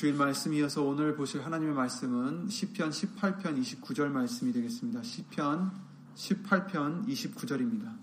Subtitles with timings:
[0.00, 5.02] 주일 말씀 이어서 오늘 보실 하나님의 말씀은 시편 18편 29절 말씀이 되겠습니다.
[5.02, 5.72] 시편
[6.14, 7.98] 18편 29절입니다.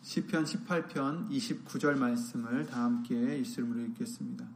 [0.00, 4.46] 시편 18편 29절 말씀을 다 함께 일시름으로 읽겠습니다.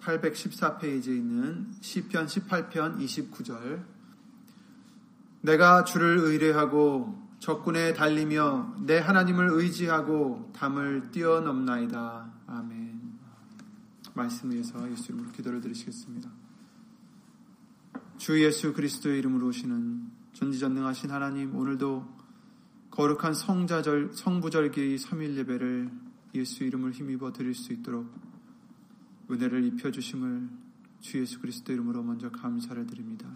[0.00, 3.84] 814페이지에 있는 시편 18편 29절
[5.42, 12.32] 내가 주를 의뢰하고 적군에 달리며 내 하나님을 의지하고 담을 뛰어넘나이다.
[12.46, 13.18] 아멘.
[14.14, 16.30] 말씀 위에서 예수 이름으로 기도를 드리시겠습니다.
[18.16, 22.08] 주 예수 그리스도의 이름으로 오시는 전지전능하신 하나님 오늘도
[22.90, 25.90] 거룩한 성자절 성부절기 3일 예배를
[26.36, 28.10] 예수 이름을 힘입어 드릴 수 있도록
[29.30, 30.48] 은혜를 입혀 주심을
[31.00, 33.28] 주 예수 그리스도 이름으로 먼저 감사를 드립니다.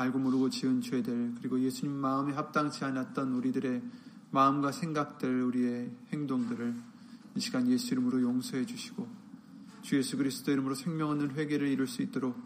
[0.00, 3.82] 알고 모르고 지은 죄들 그리고 예수님 마음에 합당치 않았던 우리들의
[4.30, 6.74] 마음과 생각들 우리의 행동들을
[7.36, 9.08] 이 시간 예수 이름으로 용서해 주시고
[9.82, 12.36] 주 예수 그리스도 이름으로 생명 없는 회개를 이룰 수 있도록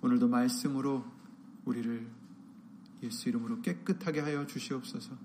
[0.00, 1.04] 오늘도 말씀으로
[1.64, 2.06] 우리를
[3.02, 5.16] 예수 이름으로 깨끗하게 하여 주시옵소서.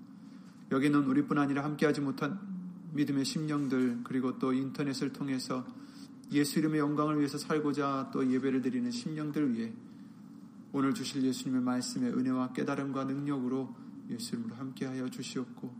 [0.70, 2.40] 여기는 우리뿐 아니라 함께하지 못한
[2.92, 5.66] 믿음의 심령들 그리고 또 인터넷을 통해서
[6.32, 9.72] 예수 이름의 영광을 위해서 살고자 또 예배를 드리는 심령들 위해
[10.74, 13.74] 오늘 주실 예수님의 말씀의 은혜와 깨달음과 능력으로
[14.08, 15.74] 예수 이름으로 함께하여 주시옵고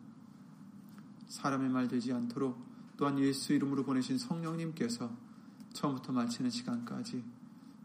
[1.28, 2.62] 사람의 말 되지 않도록
[2.98, 5.10] 또한 예수 이름으로 보내신 성령님께서
[5.72, 7.24] 처음부터 마치는 시간까지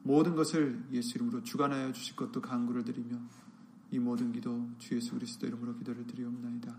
[0.03, 3.17] 모든 것을 예수 이름으로 주관하여 주실 것도 간구를 드리며
[3.91, 6.75] 이 모든 기도 주 예수 그리스도 이름으로 기도를 드리옵나이다.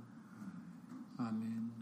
[1.16, 1.77] 아멘.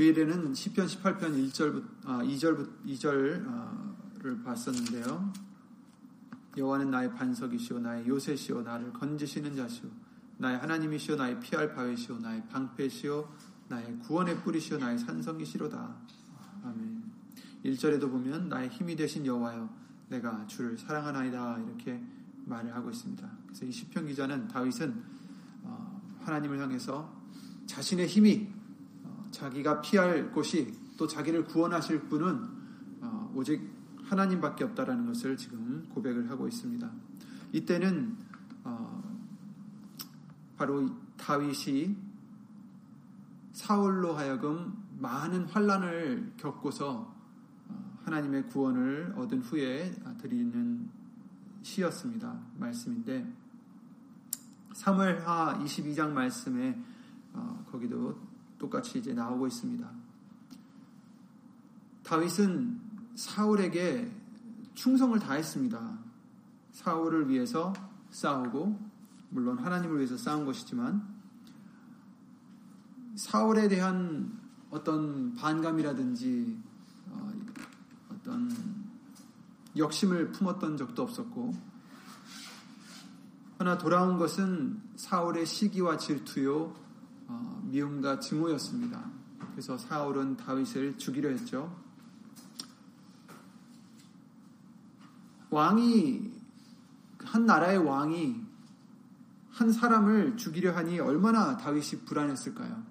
[0.00, 5.30] 주일에는 시편 18편 1절부터 아, 2절부터 2절을 봤었는데요.
[6.56, 9.90] 여호와는 나의 반석이시오 나의 요새시오 나를 건지시는 자시오
[10.38, 13.28] 나의 하나님이시오 나의 피할 바위시오 나의 방패시오
[13.68, 15.94] 나의 구원의 뿌리시오 나의 산성이시로다.
[16.64, 17.02] 아멘.
[17.66, 19.68] 1절에도 보면 나의 힘이 되신 여호와여
[20.08, 22.02] 내가 주를 사랑하나이다 이렇게
[22.46, 23.30] 말을 하고 있습니다.
[23.48, 25.04] 그래서 이 시편 기자는 다윗은
[25.64, 27.20] 어, 하나님을 향해서
[27.66, 28.59] 자신의 힘이
[29.30, 32.48] 자기가 피할 곳이 또 자기를 구원하실 분은
[33.00, 33.60] 어, 오직
[34.04, 36.90] 하나님밖에 없다라는 것을 지금 고백을 하고 있습니다.
[37.52, 38.16] 이때는
[38.64, 39.18] 어,
[40.56, 41.96] 바로 다윗이
[43.52, 47.14] 사울로 하여금 많은 환란을 겪고서
[47.68, 50.88] 어, 하나님의 구원을 얻은 후에 드리는
[51.62, 52.38] 시였습니다.
[52.58, 53.32] 말씀인데
[54.72, 56.78] 사무엘하 22장 말씀에
[57.70, 58.18] 거기도
[58.60, 59.90] 똑같이 이제 나오고 있습니다.
[62.04, 62.80] 다윗은
[63.16, 64.12] 사울에게
[64.74, 65.98] 충성을 다했습니다.
[66.72, 67.72] 사울을 위해서
[68.10, 68.78] 싸우고
[69.30, 71.08] 물론 하나님을 위해서 싸운 것이지만
[73.16, 74.38] 사울에 대한
[74.70, 76.58] 어떤 반감이라든지
[77.08, 77.32] 어,
[78.10, 78.50] 어떤
[79.76, 81.54] 욕심을 품었던 적도 없었고
[83.58, 86.89] 그러나 돌아온 것은 사울의 시기와 질투요 어,
[87.64, 89.10] 미움과 증오였습니다.
[89.52, 91.76] 그래서 사울은 다윗을 죽이려 했죠.
[95.50, 96.32] 왕이
[97.24, 98.40] 한 나라의 왕이
[99.50, 102.82] 한 사람을 죽이려 하니 얼마나 다윗이 불안했을까요?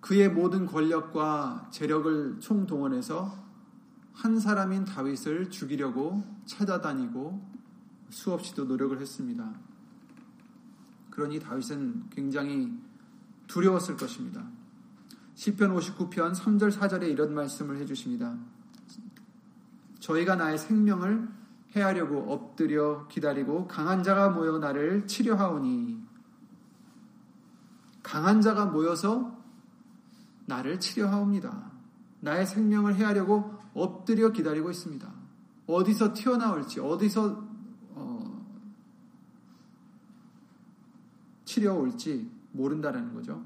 [0.00, 3.42] 그의 모든 권력과 재력을 총동원해서
[4.12, 7.53] 한 사람인 다윗을 죽이려고 찾아다니고
[8.14, 9.52] 수없이도 노력을 했습니다.
[11.10, 12.72] 그러니 다윗은 굉장히
[13.48, 14.46] 두려웠을 것입니다.
[15.34, 18.36] 시편 59편 3절 4절에 이런 말씀을 해 주십니다.
[19.98, 21.28] 저희가 나의 생명을
[21.74, 26.00] 해하려고 엎드려 기다리고 강한 자가 모여 나를 치료하오니
[28.04, 29.36] 강한 자가 모여서
[30.46, 31.72] 나를 치료하옵니다.
[32.20, 35.12] 나의 생명을 해하려고 엎드려 기다리고 있습니다.
[35.66, 37.43] 어디서 튀어나올지, 어디서
[41.44, 43.44] 치려올지 모른다라는 거죠.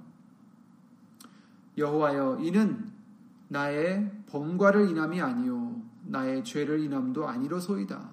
[1.77, 2.91] 여호와여 이는
[3.49, 8.11] 나의 범과를 인함이 아니요 나의 죄를 인함도 아니로소이다.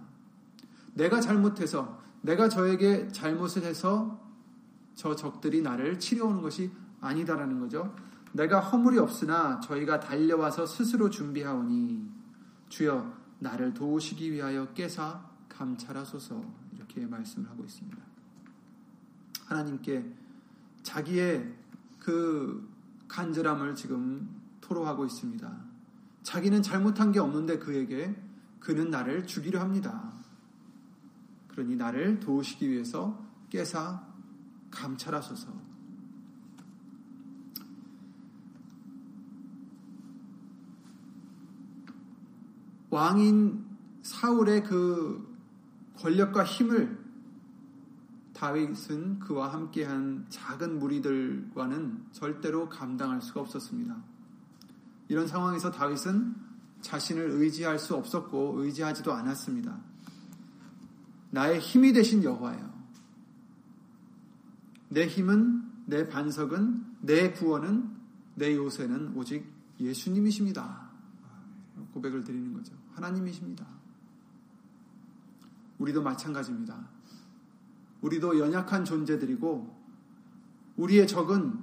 [0.93, 4.19] 내가 잘못해서 내가 저에게 잘못을 해서
[4.95, 6.71] 저 적들이 나를 치려오는 것이
[7.01, 7.95] 아니다라는 거죠.
[8.31, 12.09] 내가 허물이 없으나 저희가 달려와서 스스로 준비하오니
[12.69, 16.41] 주여 나를 도우시기 위하여 깨사 감찰하소서
[16.73, 18.04] 이렇게 말씀을 하고 있습니다.
[19.45, 20.05] 하나님께
[20.83, 21.53] 자기의
[21.99, 22.69] 그
[23.07, 25.65] 간절함을 지금 토로하고 있습니다.
[26.23, 28.15] 자기는 잘못한 게 없는데 그에게
[28.59, 30.11] 그는 나를 죽이려 합니다.
[31.49, 34.03] 그러니 나를 도우시기 위해서 깨사
[34.71, 35.53] 감찰하소서.
[42.89, 43.65] 왕인
[44.01, 45.37] 사울의 그
[45.97, 47.04] 권력과 힘을
[48.35, 53.95] 다윗은 그와 함께한 작은 무리들과는 절대로 감당할 수가 없었습니다.
[55.07, 56.35] 이런 상황에서 다윗은
[56.81, 59.79] 자신을 의지할 수 없었고 의지하지도 않았습니다.
[61.31, 62.75] 나의 힘이 되신 여호와예요.
[64.89, 67.89] 내 힘은 내 반석은 내 구원은
[68.35, 69.45] 내 요새는 오직
[69.79, 70.89] 예수님이십니다.
[71.93, 72.73] 고백을 드리는 거죠.
[72.93, 73.65] 하나님이십니다.
[75.79, 76.94] 우리도 마찬가지입니다.
[78.05, 79.75] 우리도 연약한 존재들이고
[80.77, 81.59] 우리의 적은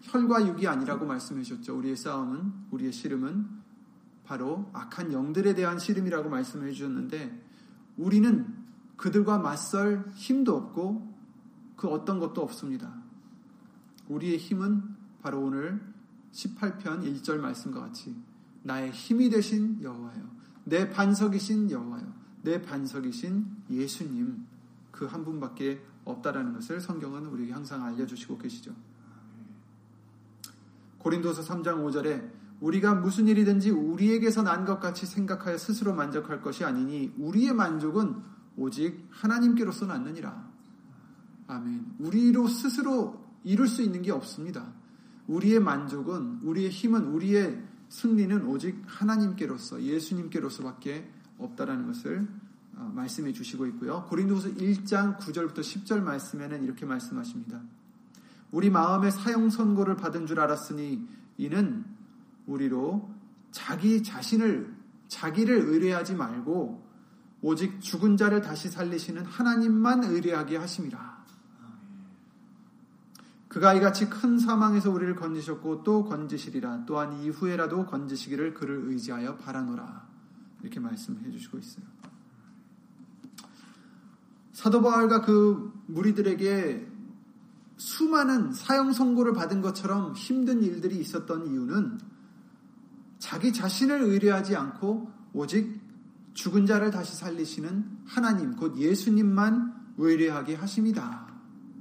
[0.00, 1.76] 혈과 육이 아니라고 말씀해 주셨죠.
[1.76, 3.46] 우리의 싸움은 우리의 씨름은
[4.24, 7.38] 바로 악한 영들에 대한 씨름이라고 말씀해 주셨는데
[7.98, 8.46] 우리는
[8.96, 11.14] 그들과 맞설 힘도 없고
[11.76, 12.94] 그 어떤 것도 없습니다.
[14.08, 14.82] 우리의 힘은
[15.20, 15.82] 바로 오늘
[16.32, 18.16] 18편 1절 말씀과 같이
[18.62, 20.30] 나의 힘이 되신 여호와요.
[20.64, 22.10] 내 반석이신 여호와요.
[22.42, 24.53] 내 반석이신 예수님
[24.94, 28.72] 그 한 분밖에 없다라는 것을 성경은 우리에게 항상 알려주시고 계시죠.
[30.98, 32.30] 고린도서 3장 5절에
[32.60, 38.22] 우리가 무슨 일이든지 우리에게서 난 것 같이 생각하여 스스로 만족할 것이 아니니 우리의 만족은
[38.56, 40.48] 오직 하나님께로서 났느니라.
[41.48, 41.96] 아멘.
[41.98, 44.72] 우리로 스스로 이룰 수 있는 게 없습니다.
[45.26, 52.43] 우리의 만족은, 우리의 힘은, 우리의 승리는 오직 하나님께로서, 예수님께로서밖에 없다라는 것을 어,
[52.76, 54.04] 말씀해 주시고 있고요.
[54.08, 57.60] 고린도서 1장 9절부터 10절 말씀에는 이렇게 말씀하십니다.
[58.50, 61.06] 우리 마음의 사형 선고를 받은 줄 알았으니
[61.38, 61.84] 이는
[62.46, 63.10] 우리로
[63.50, 64.74] 자기 자신을
[65.08, 66.84] 자기를 의뢰하지 말고
[67.42, 71.14] 오직 죽은 자를 다시 살리시는 하나님만 의뢰하게 하심이라.
[73.48, 76.86] 그가 이같이 큰 사망에서 우리를 건지셨고 또 건지시리라.
[76.86, 80.08] 또한 이후에라도 건지시기를 그를 의지하여 바라노라.
[80.62, 81.93] 이렇게 말씀해 주시고 있어요.
[84.54, 86.88] 사도 바울과 그 무리들에게
[87.76, 91.98] 수많은 사형 선고를 받은 것처럼 힘든 일들이 있었던 이유는
[93.18, 95.80] 자기 자신을 의뢰하지 않고 오직
[96.34, 101.26] 죽은 자를 다시 살리시는 하나님, 곧 예수님만 의뢰하게 하십니다.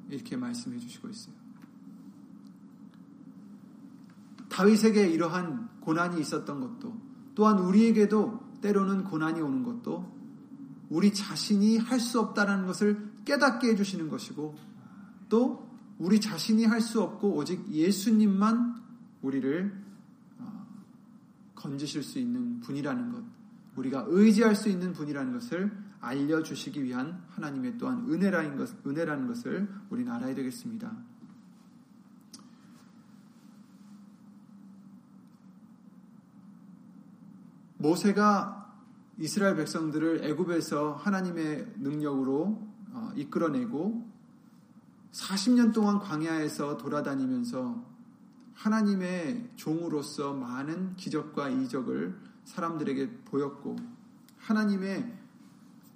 [0.10, 1.36] 이렇게 말씀해 주시고 있어요.
[4.50, 7.00] 다윗에게 이러한 고난이 있었던 것도
[7.36, 10.23] 또한 우리에게도 때로는 고난이 오는 것도
[10.94, 14.56] 우리 자신이 할 수 없다라는 것을 깨닫게 해주시는 것이고
[15.28, 15.68] 또
[15.98, 18.76] 우리 자신이 할 수 없고 오직 예수님만
[19.24, 19.74] 우리를
[20.38, 20.68] 어,
[21.56, 23.24] 건지실 수 있는 분이라는 것,
[23.76, 30.12] 우리가 의지할 수 있는 분이라는 것을 알려주시기 위한 하나님의 또한 은혜라는, 것, 은혜라는 것을 우리는
[30.12, 30.96] 알아야 되겠습니다.
[37.78, 38.63] 모세가
[39.18, 44.12] 이스라엘 백성들을 애굽에서 하나님의 능력으로 어, 이끌어내고
[45.12, 47.94] 40년 동안 광야에서 돌아다니면서
[48.56, 53.76] 하나님의 종으로서 많은 기적과 이적을 사람들에게 보였고
[54.38, 55.14] 하나님의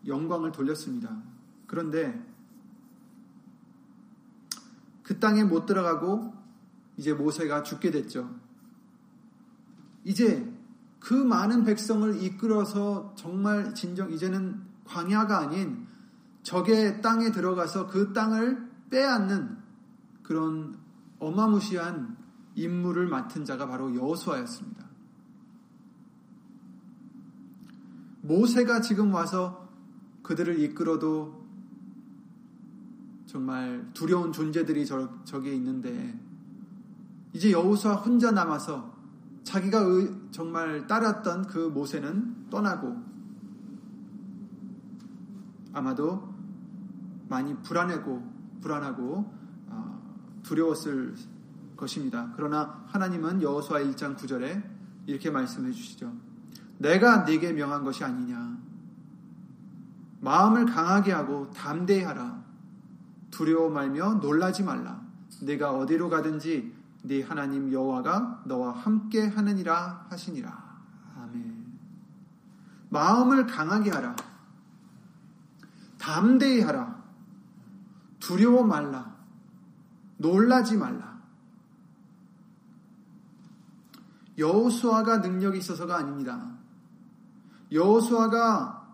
[0.05, 1.21] 영광을 돌렸습니다.
[1.65, 2.23] 그런데
[5.03, 6.33] 그 땅에 못 들어가고
[6.97, 8.29] 이제 모세가 죽게 됐죠.
[10.03, 10.56] 이제
[11.07, 15.87] 그 많은 백성을 이끌어서 정말 진정 이제는 광야가 아닌
[16.43, 19.57] 적의 땅에 들어가서 그 땅을 빼앗는
[20.21, 20.77] 그런
[21.19, 22.17] 어마무시한
[22.55, 24.85] 임무를 맡은 자가 바로 여호수아였습니다.
[28.23, 29.69] 모세가 지금 와서
[30.23, 31.47] 그들을 이끌어도
[33.27, 36.19] 정말 두려운 존재들이 저, 저기에 있는데
[37.31, 38.96] 이제 여호수아 혼자 남아서
[39.47, 39.81] 자기가
[40.31, 43.01] 정말 따랐던 그 모세는 떠나고
[45.71, 46.35] 아마도
[47.29, 49.33] 많이 불안하고 불안하고
[49.67, 51.15] 어, 두려웠을
[51.77, 52.33] 것입니다.
[52.35, 54.63] 그러나 하나님은 여호수아 1장 9절에
[55.05, 56.11] 이렇게 말씀해 주시죠.
[56.79, 58.57] 내가 네게 명한 것이 아니냐.
[60.19, 62.43] 마음을 강하게 하고 담대히 하라.
[63.31, 65.01] 두려워 말며 놀라지 말라.
[65.41, 66.76] 내가 어디로 가든지
[67.07, 70.81] 네 하나님 여호와가 너와 함께 하느니라 하시니라.
[71.17, 71.79] 아멘.
[72.89, 74.15] 마음을 강하게 하라.
[75.97, 77.01] 담대히 하라.
[78.19, 79.15] 두려워 말라.
[80.17, 81.17] 놀라지 말라.
[84.37, 86.57] 여호수아가 능력이 있어서가 아닙니다.
[87.71, 88.85] 여호수아가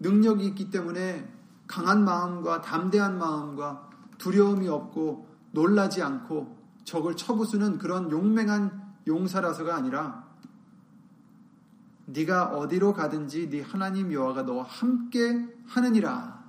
[0.00, 1.30] 능력이 있기 때문에
[1.66, 6.57] 강한 마음과 담대한 마음과 두려움이 없고 놀라지 않고
[6.88, 10.26] 적을 쳐부수는 그런 용맹한 용사라서가 아니라
[12.06, 16.42] 네가 어디로 가든지 네 하나님 여호와가 너와 함께 하느니라.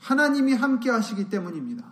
[0.00, 1.84] 하나님이 함께 하시기 때문입니다.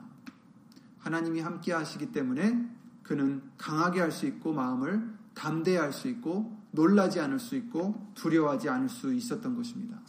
[0.99, 2.69] 하나님이 함께 하시기 때문에
[3.05, 8.69] 그는 강하게 할 수 있고 마음을 담대히 할 수 있고 놀라지 않을 수 있고 두려워하지
[8.69, 10.01] 않을 수 있었던 것입니다.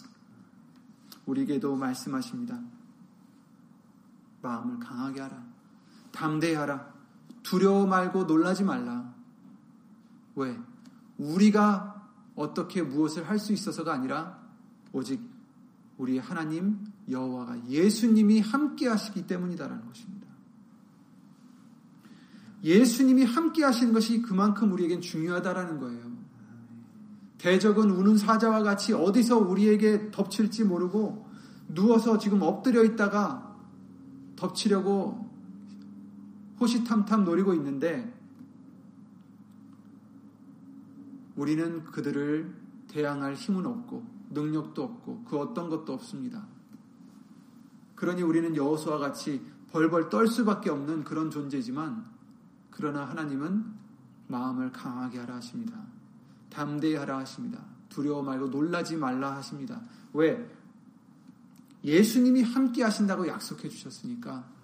[1.28, 2.60] 우리에게도 말씀하십니다.
[4.42, 5.44] 마음을 강하게 하라.
[6.12, 6.95] 담대히 하라.
[7.46, 9.14] 두려워 말고 놀라지 말라.
[10.36, 10.60] 왜?
[11.18, 14.42] 우리가 어떻게 무엇을 할 수 있어서가 아니라
[14.92, 15.22] 오직
[15.98, 20.28] 우리 하나님 여호와가 예수님이 함께 하시기 때문이다라는 것입니다.
[22.64, 26.16] 예수님이 함께 하시는 것이 그만큼 우리에겐 중요하다라는 거예요.
[27.38, 31.30] 대적은 우는 사자와 같이 어디서 우리에게 덮칠지 모르고
[31.68, 33.56] 누워서 지금 엎드려 있다가
[34.36, 35.25] 덮치려고
[36.60, 38.14] 호시탐탐 노리고 있는데
[41.36, 42.54] 우리는 그들을
[42.88, 46.48] 대항할 힘은 없고 능력도 없고 그 어떤 것도 없습니다.
[47.96, 52.06] 그러니 우리는 여호수와 같이 벌벌 떨 수밖에 없는 그런 존재지만
[52.72, 53.66] 그러나 하나님은
[54.28, 55.78] 마음을 강하게 하라 하십니다.
[56.50, 57.64] 담대히 하라 하십니다.
[57.90, 59.82] 두려워 말고 놀라지 말라 하십니다.
[60.14, 60.50] 왜?
[61.84, 64.55] 예수님이 함께 하신다고 약속해 주셨으니까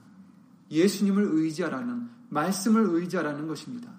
[0.71, 3.91] 예수님을 의지하라는 말씀을 의지하라는 것입니다.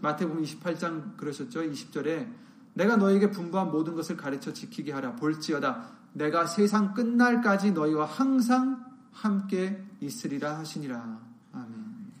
[0.00, 1.60] 마태복음 28장 그러셨죠?
[1.60, 2.32] 20절에
[2.74, 5.16] 내가 너에게 분부한 모든 것을 가르쳐 지키게 하라.
[5.16, 11.20] 볼지어다 내가 세상 끝날까지 너희와 항상 함께 있으리라 하시니라.
[11.52, 12.12] 아멘.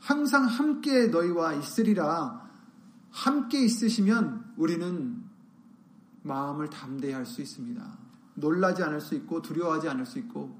[0.00, 2.44] 항상 함께 너희와 있으리라.
[3.10, 5.24] 함께 있으시면 우리는
[6.22, 8.03] 마음을 담대히 할 수 있습니다.
[8.34, 10.58] 놀라지 않을 수 있고 두려워하지 않을 수 있고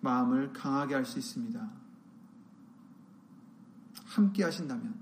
[0.00, 1.70] 마음을 강하게 할 수 있습니다.
[4.06, 4.98] 함께 하신다면.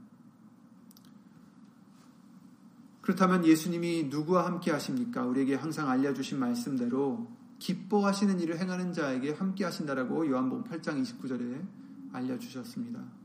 [3.01, 5.25] 그렇다면 예수님이 누구와 함께 하십니까?
[5.25, 11.67] 우리에게 항상 알려주신 말씀대로 기뻐하시는 일을 행하는 자에게 함께 하신다라고 요한복음 8장 29절에
[12.13, 13.18] 알려주셨습니다.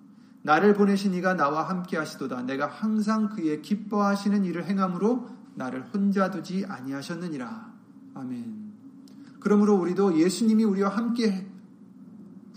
[0.43, 2.43] 나를 보내신 이가 나와 함께 하시도다.
[2.43, 7.73] 내가 항상 그의 기뻐하시는 일을 행함으로 나를 혼자 두지 아니하셨느니라.
[8.15, 8.73] 아멘.
[9.39, 11.47] 그러므로 우리도 예수님이 우리와 함께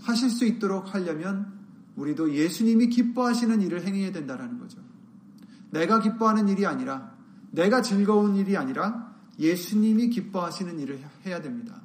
[0.02, 1.52] 하실 수 있도록 하려면
[1.96, 4.78] 우리도 예수님이 기뻐하시는 일을 행해야 된다는 거죠.
[5.70, 7.14] 내가 기뻐하는 일이 아니라
[7.50, 11.80] 내가 즐거운 일이 아니라 예수님이 기뻐하시는 일을 해야 됩니다.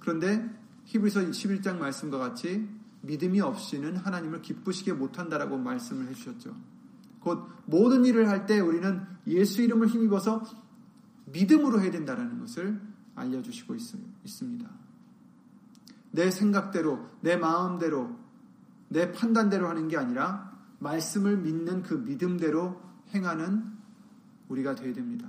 [0.00, 0.48] 그런데
[0.84, 2.68] 히브리서 11장 말씀과 같이
[3.02, 6.54] 믿음이 없이는 하나님을 기쁘시게 못한다라고 말씀을 해주셨죠.
[7.20, 10.42] 곧 모든 일을 할 때 우리는 예수 이름을 힘입어서
[11.26, 12.80] 믿음으로 해야 된다는 것을
[13.14, 13.74] 알려주시고
[14.24, 14.70] 있습니다.
[16.12, 18.16] 내 생각대로, 내 마음대로,
[18.88, 22.80] 내 판단대로 하는 게 아니라 말씀을 믿는 그 믿음대로
[23.14, 23.64] 행하는
[24.48, 25.28] 우리가 되어야 됩니다.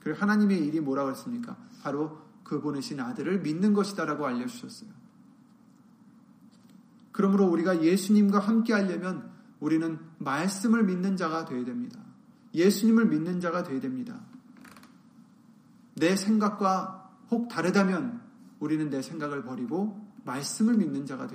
[0.00, 1.56] 그리고 하나님의 일이 뭐라고 했습니까?
[1.82, 4.99] 바로 그 보내신 아들을 믿는 것이다라고 알려주셨어요.
[7.20, 12.00] 그러므로 우리가 예수님과 함께 하려면 우리는 말씀을 믿는 자가 되어야 됩니다.
[12.54, 14.18] 예수님을 믿는 자가 되어야 됩니다.
[15.96, 18.22] 내 생각과 혹 다르다면
[18.58, 21.28] 우리는 내 생각을 버리고 말씀을 믿는 자가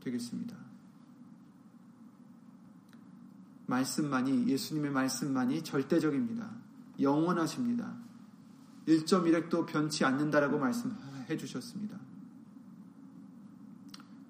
[0.00, 0.56] 되겠습니다.
[3.66, 6.50] 말씀만이, 예수님의 말씀만이 절대적입니다.
[6.98, 7.94] 영원하십니다.
[8.88, 11.98] 1.1핵도 변치 않는다라고 말씀해 주셨습니다.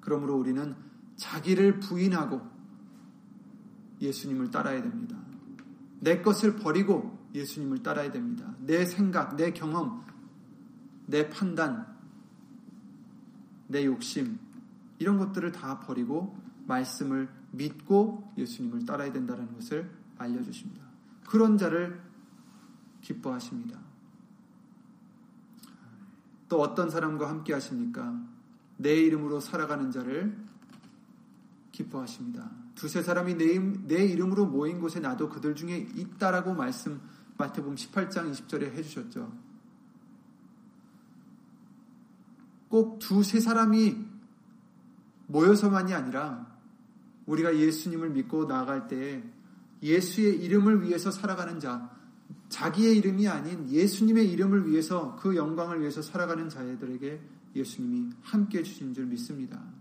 [0.00, 0.85] 그러므로 우리는
[1.16, 2.40] 자기를 부인하고
[4.00, 5.16] 예수님을 따라야 됩니다.
[6.00, 8.54] 내 것을 버리고 예수님을 따라야 됩니다.
[8.60, 10.04] 내 생각, 내 경험,
[11.06, 11.86] 내 판단,
[13.68, 14.38] 내 욕심,
[14.98, 20.84] 이런 것들을 다 버리고 말씀을 믿고 예수님을 따라야 된다는 것을 알려주십니다.
[21.26, 22.00] 그런 자를
[23.00, 23.78] 기뻐하십니다.
[26.48, 28.20] 또 어떤 사람과 함께 하십니까?
[28.76, 30.36] 내 이름으로 살아가는 자를
[31.76, 32.50] 기뻐하십니다.
[32.74, 37.00] 두세 사람이 내, 내 이름으로 모인 곳에 나도 그들 중에 있다라고 말씀
[37.36, 39.30] 마태복음 18장 20절에 해주셨죠.
[42.68, 43.96] 꼭 두세 사람이
[45.26, 46.46] 모여서만이 아니라
[47.26, 49.22] 우리가 예수님을 믿고 나아갈 때에
[49.82, 51.90] 예수의 이름을 위해서 살아가는 자,
[52.48, 57.20] 자기의 이름이 아닌 예수님의 이름을 위해서 그 영광을 위해서 살아가는 자들에게
[57.54, 59.75] 예수님이 함께 주신 줄 믿습니다.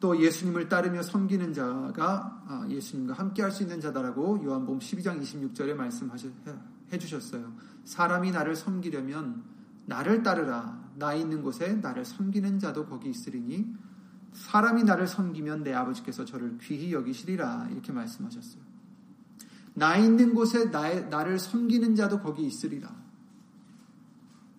[0.00, 5.74] 또 예수님을 따르며 섬기는 자가 아, 예수님과 함께 할 수 있는 자다라고 요한복음 12장 26절에
[5.74, 7.52] 말씀해 주셨어요.
[7.84, 9.44] 사람이 나를 섬기려면
[9.86, 10.80] 나를 따르라.
[10.96, 13.74] 나 있는 곳에 나를 섬기는 자도 거기 있으리니
[14.32, 18.62] 사람이 나를 섬기면 내 아버지께서 저를 귀히 여기시리라 이렇게 말씀하셨어요.
[19.74, 22.94] 나 있는 곳에 나, 나를 섬기는 자도 거기 있으리라.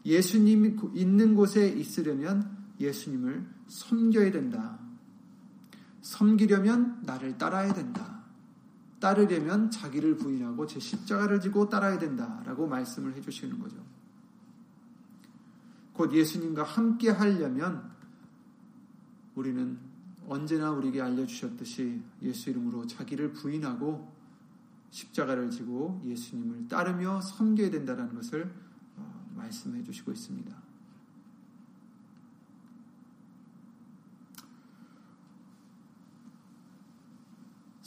[0.06, 4.81] 예수님이 있는 곳에 있으려면 예수님을 섬겨야 된다.
[6.02, 8.22] 섬기려면 나를 따라야 된다.
[9.00, 13.78] 따르려면 자기를 부인하고 제 십자가를 지고 따라야 된다 라고 말씀을 해주시는 거죠.
[15.94, 17.92] 곧 예수님과 함께 하려면
[19.36, 19.78] 우리는
[20.28, 24.12] 언제나 우리에게 알려주셨듯이 예수 이름으로 자기를 부인하고
[24.92, 28.54] 십자가를 지고 예수님을 따르며 섬겨야 된다는 것을
[28.98, 30.71] 어, 말씀해 주시고 있습니다.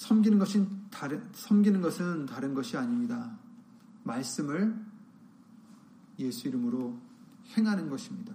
[0.05, 3.39] 섬기는 것이 다른 섬기는 것은 다른 것이 아닙니다.
[4.03, 4.77] 말씀을
[6.19, 6.99] 예수 이름으로
[7.57, 8.35] 행하는 것입니다.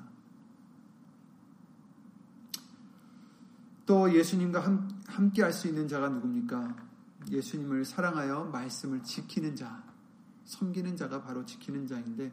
[3.85, 4.63] 또 예수님과
[5.05, 6.75] 함께 할 수 있는 자가 누굽니까?
[7.29, 9.83] 예수님을 사랑하여 말씀을 지키는 자,
[10.45, 12.31] 섬기는 자가 바로 지키는 자인데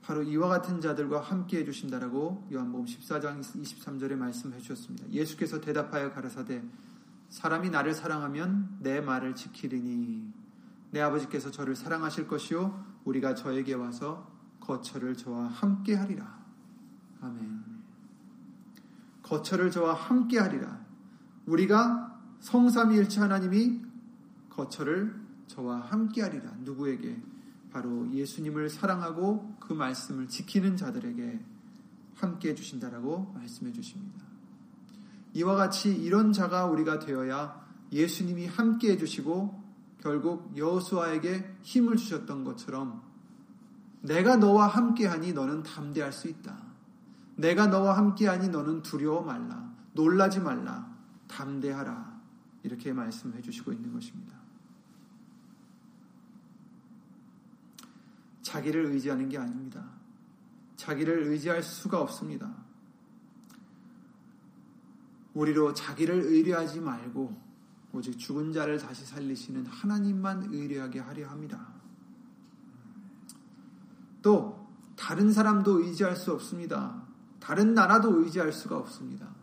[0.00, 5.10] 바로 이와 같은 자들과 함께 해주신다라고 요한복음 14장 23절에 말씀해 주셨습니다.
[5.10, 6.62] 예수께서 대답하여 가라사대
[7.30, 10.32] 사람이 나를 사랑하면 내 말을 지키리니
[10.90, 16.38] 내 아버지께서 저를 사랑하실 것이요 우리가 저에게 와서 거처를 저와 함께 하리라.
[17.20, 17.60] 아멘.
[19.22, 20.80] 거처를 저와 함께 하리라.
[21.46, 23.80] 우리가 성삼위일체 하나님이
[24.50, 25.14] 거처를
[25.46, 26.50] 저와 함께 하리라.
[26.60, 27.20] 누구에게?
[27.72, 31.44] 바로 예수님을 사랑하고 그 말씀을 지키는 자들에게
[32.16, 34.29] 함께 해 주신다라고 말씀해 주십니다.
[35.34, 37.60] 이와 같이 이런 자가 우리가 되어야
[37.92, 39.60] 예수님이 함께 해주시고
[40.00, 43.02] 결국 여호수아에게 힘을 주셨던 것처럼
[44.02, 46.56] 내가 너와 함께하니 너는 담대할 수 있다.
[47.36, 49.70] 내가 너와 함께하니 너는 두려워 말라.
[49.92, 50.90] 놀라지 말라.
[51.28, 52.20] 담대하라.
[52.62, 54.38] 이렇게 말씀해 주시고 있는 것입니다.
[58.42, 59.84] 자기를 의지하는 게 아닙니다.
[60.76, 62.59] 자기를 의지할 수가 없습니다.
[65.40, 67.34] 우리로 자기를 의뢰하지 말고
[67.92, 71.66] 오직 죽은 자를 다시 살리시는 하나님만 의뢰하게 하려 합니다.
[74.22, 77.02] 또 다른 사람도 의지할 수 없습니다.
[77.40, 79.34] 다른 나라도 의지할 수가 없습니다.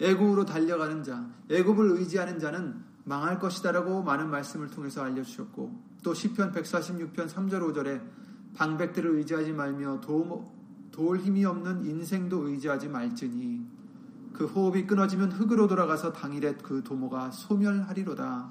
[0.00, 7.26] 애굽으로 달려가는 자, 애굽을 의지하는 자는 망할 것이다라고 많은 말씀을 통해서 알려주셨고 또 시편 146편
[7.26, 8.02] 3절 5절에
[8.54, 10.52] 방백들을 의지하지 말며 도,
[10.92, 13.77] 도울 힘이 없는 인생도 의지하지 말지니
[14.38, 18.48] 그 호흡이 끊어지면 흙으로 돌아가서 당일에 그 도모가 소멸하리로다.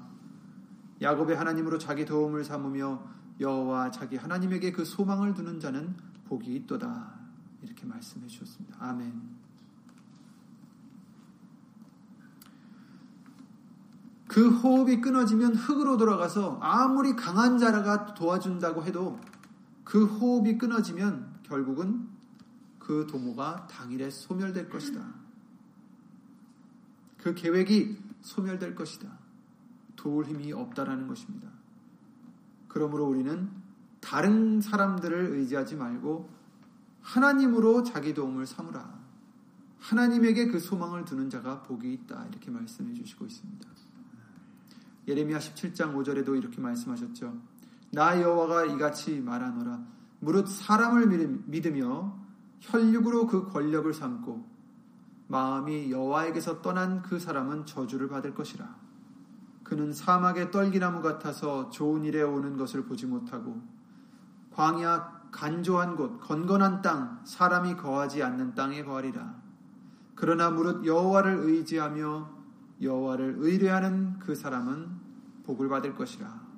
[1.00, 3.02] 야곱의 하나님으로 자기 도움을 삼으며
[3.40, 5.96] 여호와 자기 하나님에게 그 소망을 두는 자는
[6.26, 7.14] 복이 있도다.
[7.62, 8.76] 이렇게 말씀해 주셨습니다.
[8.80, 9.18] 아멘.
[14.26, 19.18] 그 호흡이 끊어지면 흙으로 돌아가서 아무리 강한 자라가 도와준다고 해도
[19.84, 22.06] 그 호흡이 끊어지면 결국은
[22.78, 25.17] 그 도모가 당일에 소멸될 것이다.
[27.18, 29.18] 그 계획이 소멸될 것이다.
[29.96, 31.48] 도울 힘이 없다라는 것입니다.
[32.68, 33.50] 그러므로 우리는
[34.00, 36.30] 다른 사람들을 의지하지 말고
[37.02, 38.98] 하나님으로 자기 도움을 삼으라.
[39.80, 42.26] 하나님에게 그 소망을 두는 자가 복이 있다.
[42.30, 43.68] 이렇게 말씀해 주시고 있습니다.
[45.06, 47.40] 예레미야 17장 5절에도 이렇게 말씀하셨죠.
[47.92, 49.82] 나 여호와가 이같이 말하노라.
[50.20, 51.06] 무릇 사람을
[51.46, 52.18] 믿으며
[52.60, 54.57] 혈육으로 그 권력을 삼고
[55.28, 58.76] 마음이 여호와에게서 떠난 그 사람은 저주를 받을 것이라.
[59.62, 63.62] 그는 사막의 떨기나무 같아서 좋은 일에 오는 것을 보지 못하고
[64.50, 69.34] 광야 간조한 곳 건건한 땅 사람이 거하지 않는 땅에 거하리라.
[70.14, 72.30] 그러나 무릇 여호와를 의지하며
[72.80, 74.88] 여호와를 의뢰하는 그 사람은
[75.44, 76.48] 복을 받을 것이라.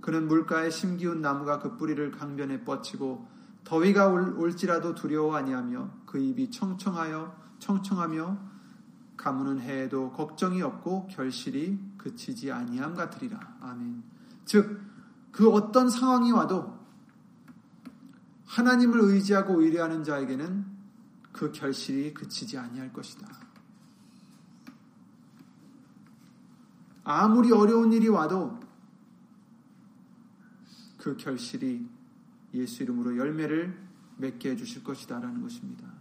[0.00, 3.26] 그는 물가에 심기운 나무가 그 뿌리를 강변에 뻗치고
[3.64, 8.38] 더위가 올, 지라도 두려워 아니하며 그 입이 청청하여 청청하며
[9.16, 13.56] 가무는 해에도 걱정이 없고 결실이 그치지 아니함 같으리라.
[13.60, 14.02] 아멘.
[14.44, 14.82] 즉,
[15.32, 16.78] 그 어떤 상황이 와도
[18.44, 20.66] 하나님을 의지하고 의뢰하는 자에게는
[21.32, 23.26] 그 결실이 그치지 아니할 것이다.
[27.02, 28.60] 아무리 어려운 일이 와도
[30.98, 31.88] 그 결실이
[32.52, 33.82] 예수 이름으로 열매를
[34.18, 35.93] 맺게 해주실 것이다라는 것입니다.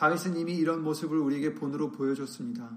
[0.00, 2.70] 다윗은 이미 이런 모습을 우리에게 본으로 보여줬습니다.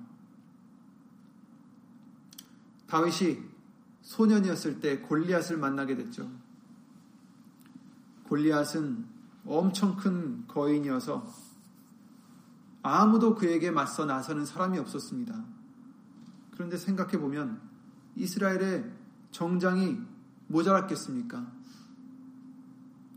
[2.88, 3.40] 다윗이
[4.02, 6.30] 소년이었을 때 골리앗을 만나게 됐죠.
[8.24, 9.06] 골리앗은
[9.46, 11.26] 엄청 큰 거인이어서
[12.82, 15.46] 아무도 그에게 맞서 나서는 사람이 없었습니다.
[16.52, 17.62] 그런데 생각해 보면
[18.18, 18.92] 이스라엘의
[19.32, 19.98] 정장이
[20.48, 21.50] 모자랐겠습니까?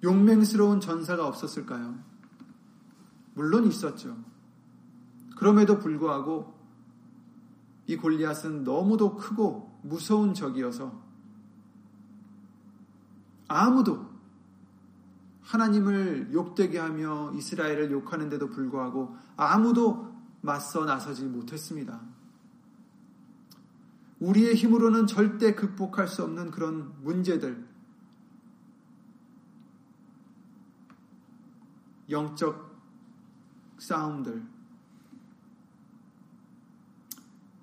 [0.04, 2.15] 용맹스러운 전사가 없었을까요?
[3.36, 4.16] 물론 있었죠.
[5.36, 6.54] 그럼에도 불구하고
[7.86, 11.04] 이 골리앗은 너무도 크고 무서운 적이어서
[13.46, 14.06] 아무도
[15.42, 22.00] 하나님을 욕되게 하며 이스라엘을 욕하는데도 불구하고 아무도 맞서 나서지 못했습니다.
[24.18, 27.68] 우리의 힘으로는 절대 극복할 수 없는 그런 문제들,
[32.08, 32.65] 영적
[33.78, 34.42] 싸움들.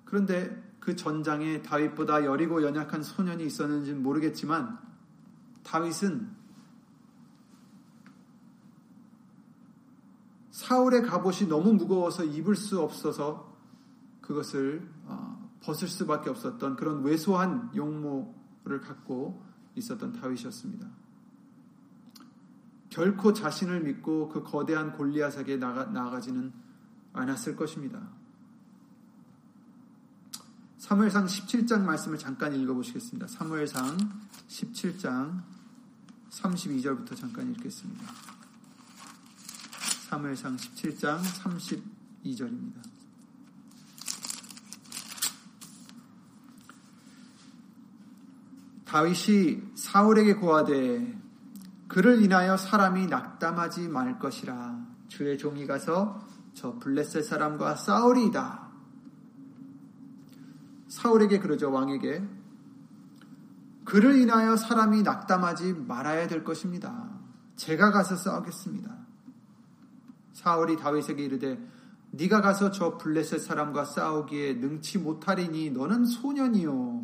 [0.04, 4.78] 그런데 그 전장에 다윗보다 여리고 연약한 소년이 있었는지는 모르겠지만
[5.62, 6.30] 다윗은
[10.50, 13.56] 사울의 갑옷이 너무 무거워서 입을 수 없어서
[14.20, 19.42] 그것을 어, 벗을 수밖에 없었던 그런 왜소한 용모를 갖고
[19.74, 21.03] 있었던 다윗이었습니다.
[22.94, 26.52] 결코 자신을 믿고 그 거대한 골리앗에게 나가, 나가지는
[27.12, 28.00] 않았을 것입니다.
[30.78, 33.26] 사무엘상 17장 말씀을 잠깐 읽어보시겠습니다.
[33.26, 33.98] 사무엘상
[34.46, 35.42] 17장
[36.30, 38.04] 32절부터 잠깐 읽겠습니다.
[40.08, 42.80] 사무엘상 17장 32절입니다.
[48.84, 51.23] 다윗이 사울에게 고하되
[51.94, 58.68] 그를 인하여 사람이 낙담하지 말 것이라 주의 종이 가서 저 블레셋 사람과 싸우리이다.
[60.88, 62.28] 사울에게 그러죠 왕에게
[63.84, 67.10] 그를 인하여 사람이 낙담하지 말아야 될 것입니다.
[67.54, 68.92] 제가 가서 싸우겠습니다.
[70.32, 71.64] 사울이 다윗에게 이르되
[72.10, 77.02] 네가 가서 저 블레셋 사람과 싸우기에 능치 못하리니 너는 소년이요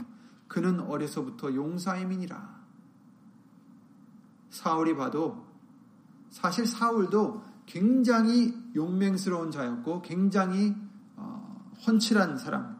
[0.48, 2.59] 그는 어려서부터 용사임이니라.
[4.50, 5.46] 사울이 봐도
[6.28, 10.74] 사실 사울도 굉장히 용맹스러운 자였고 굉장히
[11.16, 12.78] 어, 헌칠한 사람,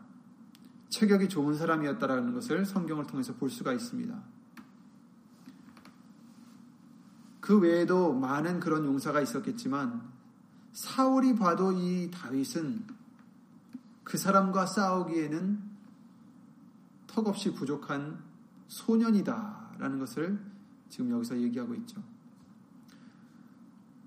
[0.89, 4.21] 체격이 좋은 사람이었다라는 것을 성경을 통해서 볼 수가 있습니다.
[7.41, 10.03] 그 외에도 많은 그런 용사가 있었겠지만
[10.73, 12.87] 사울이 봐도 이 다윗은
[14.05, 15.71] 그 사람과 싸우기에는
[17.07, 18.23] 턱없이 부족한
[18.69, 20.41] 소년이다라는 것을
[20.91, 22.03] 지금 여기서 얘기하고 있죠.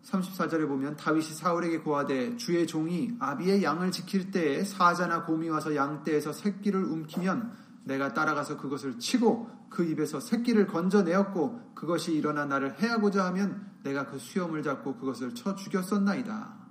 [0.03, 6.33] 34절에 보면 다윗이 사울에게 고하되 주의 종이 아비의 양을 지킬 때에 사자나 곰이 와서 양떼에서
[6.33, 7.51] 새끼를 움키면
[7.85, 14.19] 내가 따라가서 그것을 치고 그 입에서 새끼를 건져내었고 그것이 일어나 나를 해하고자 하면 내가 그
[14.19, 16.63] 수염을 잡고 그것을 쳐 죽였었나이다.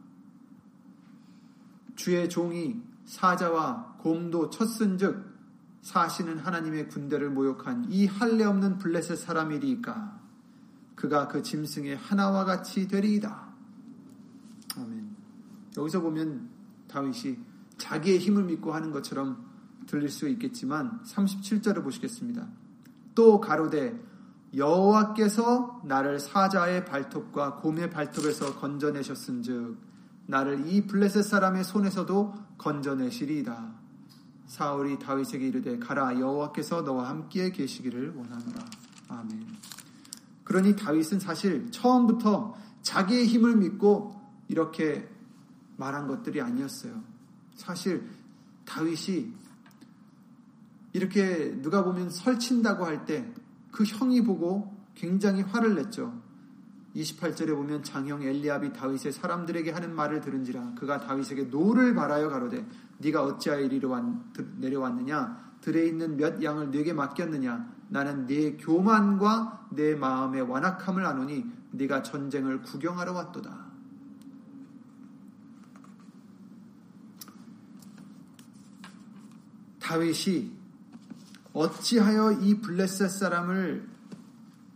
[1.96, 5.31] 주의 종이 사자와 곰도 쳤은즉
[5.82, 10.20] 사시는 하나님의 군대를 모욕한 이 할례 없는 블레셋 사람이리까
[10.94, 13.52] 그가 그 짐승의 하나와 같이 되리이다.
[14.76, 15.16] 아멘.
[15.76, 16.48] 여기서 보면
[16.88, 17.38] 다윗이
[17.78, 19.44] 자기의 힘을 믿고 하는 것처럼
[19.86, 22.48] 들릴 수 있겠지만 37절을 보시겠습니다.
[23.14, 24.00] 또 가로되
[24.54, 29.78] 여호와께서 나를 사자의 발톱과 곰의 발톱에서 건져내셨은즉
[30.26, 33.81] 나를 이 블레셋 사람의 손에서도 건져내시리이다.
[34.46, 38.64] 사울이 다윗에게 이르되 가라 여호와께서 너와 함께 계시기를 원하노라.
[39.08, 39.46] 아멘.
[40.44, 45.08] 그러니 다윗은 사실 처음부터 자기의 힘을 믿고 이렇게
[45.76, 47.02] 말한 것들이 아니었어요.
[47.54, 48.08] 사실
[48.64, 49.32] 다윗이
[50.92, 56.21] 이렇게 누가 보면 설친다고 할 때 그 형이 보고 굉장히 화를 냈죠.
[56.94, 62.66] 28절에 보면 장형 엘리압이 다윗의 사람들에게 하는 말을 들은지라 그가 다윗에게 노를 발하여 가로되
[62.98, 63.96] 네가 어찌하여 이리로
[64.58, 65.52] 내려왔느냐?
[65.60, 67.72] 들에 있는 몇 양을 네게 맡겼느냐?
[67.88, 73.72] 나는 네 교만과 네 마음의 완악함을 아노니 네가 전쟁을 구경하러 왔도다.
[79.78, 80.52] 다윗이
[81.52, 83.88] 어찌하여 이 블레셋 사람을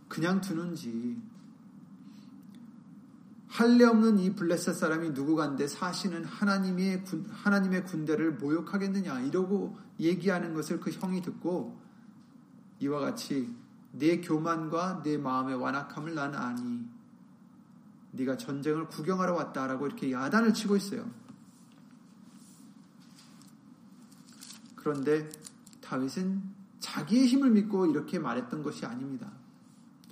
[0.07, 1.17] 그냥 두는지
[3.57, 10.79] 할례 없는 이 블레셋 사람이 누구간데 사시는 하나님의 군, 하나님의 군대를 모욕하겠느냐 이러고 얘기하는 것을
[10.79, 11.75] 그 형이 듣고
[12.79, 13.51] 이와 같이
[13.93, 16.85] 내 교만과 내 마음의 완악함을 나는 아니
[18.11, 21.09] 네가 전쟁을 구경하러 왔다라고 이렇게 야단을 치고 있어요.
[24.75, 25.31] 그런데
[25.81, 26.43] 다윗은
[26.79, 29.31] 자기의 힘을 믿고 이렇게 말했던 것이 아닙니다.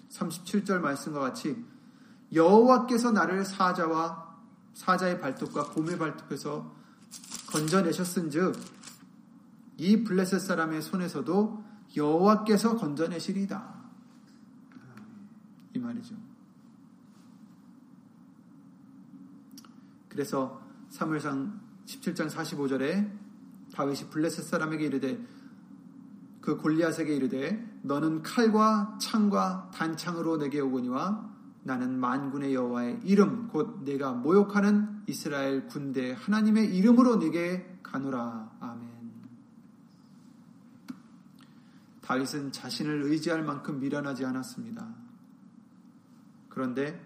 [0.10, 1.64] 37절 말씀과 같이
[2.36, 4.36] 여호와께서 나를 사자와
[4.74, 6.76] 사자의 발톱과 곰의 발톱에서
[7.48, 8.56] 건져내셨은즉
[9.78, 11.64] 이 블레셋 사람의 손에서도
[11.96, 13.74] 여호와께서 건져내시리다.
[15.74, 16.16] 이 말이죠.
[20.10, 23.12] 그래서 3월상 17장 45절에
[23.74, 25.20] 다윗이 블레셋 사람에게 이르되
[26.42, 31.35] 그 골리앗에게 이르되 너는 칼과 창과 단창으로 내게 오거니와
[31.66, 38.88] 나는 만군의 여호와의 이름 곧 내가 모욕하는 이스라엘 군대 하나님의 이름으로 내게 가노라 아멘.
[42.02, 44.94] 다윗은 자신을 의지할 만큼 미련하지 않았습니다.
[46.50, 47.04] 그런데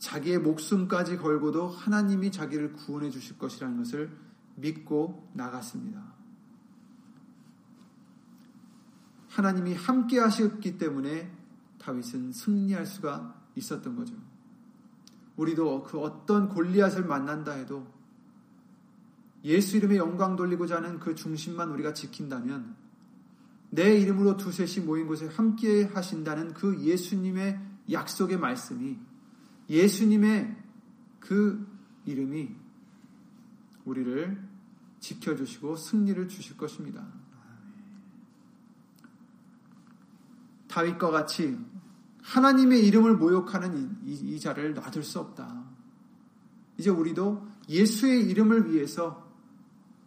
[0.00, 4.10] 자기의 목숨까지 걸고도 하나님이 자기를 구원해 주실 것이라는 것을
[4.56, 6.02] 믿고 나갔습니다.
[9.28, 11.30] 하나님이 함께 하셨기 때문에
[11.78, 14.14] 다윗은 승리할 수가 있었던 거죠.
[15.36, 17.86] 우리도 그 어떤 골리앗을 만난다 해도
[19.44, 22.76] 예수 이름의 영광 돌리고자 하는 그 중심만 우리가 지킨다면
[23.70, 27.58] 내 이름으로 두셋이 모인 곳에 함께 하신다는 그 예수님의
[27.90, 28.98] 약속의 말씀이
[29.68, 30.56] 예수님의
[31.18, 31.66] 그
[32.04, 32.54] 이름이
[33.84, 34.48] 우리를
[35.00, 37.04] 지켜주시고 승리를 주실 것입니다.
[40.68, 41.58] 다윗과 같이
[42.22, 45.64] 하나님의 이름을 모욕하는 이, 이, 이 자를 놔둘 수 없다.
[46.78, 49.30] 이제 우리도 예수의 이름을 위해서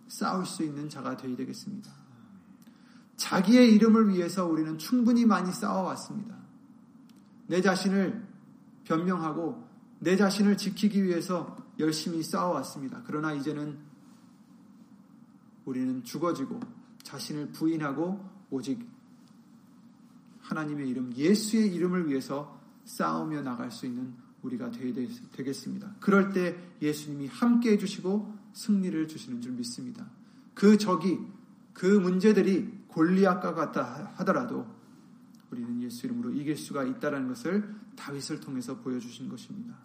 [0.08, 1.92] 싸울 수 있는 자가 되어야 되겠습니다.
[3.18, 6.36] 자기의 이름을 위해서 우리는 충분히 많이 싸워왔습니다.
[7.48, 8.26] 내 자신을
[8.84, 9.68] 변명하고
[10.00, 13.04] 내 자신을 지키기 위해서 열심히 싸워왔습니다.
[13.06, 13.78] 그러나 이제는
[15.66, 16.60] 우리는 죽어지고
[17.04, 18.95] 자신을 부인하고 오직
[20.46, 25.96] 하나님의 이름, 예수의 이름을 위해서 싸우며 나갈 수 있는 우리가 되겠습니다.
[26.00, 30.08] 그럴 때 예수님이 함께 해주시고 승리를 주시는 줄 믿습니다.
[30.54, 31.20] 그 적이,
[31.74, 34.68] 그 문제들이 골리앗과 같다 하더라도
[35.52, 39.76] 우리는 예수 이름으로 이길 수가 있다는 것을 다윗을 통해서 보여주신 것입니다.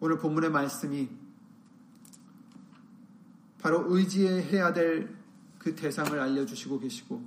[0.00, 1.08] 오늘 본문의 말씀이
[3.60, 5.21] 바로 의지해야 될
[5.62, 7.22] 그 대상을 알려주시고 계시고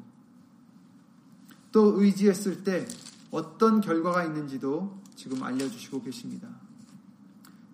[1.72, 2.86] 또 의지했을 때
[3.32, 6.50] 어떤 결과가 있는지도 지금 알려주시고 계십니다.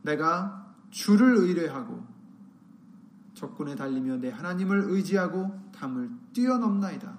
[0.04, 2.06] 내가 주를 의뢰하고
[3.34, 7.18] 적군에 달리며 내 하나님을 의지하고 담을 뛰어넘나이다.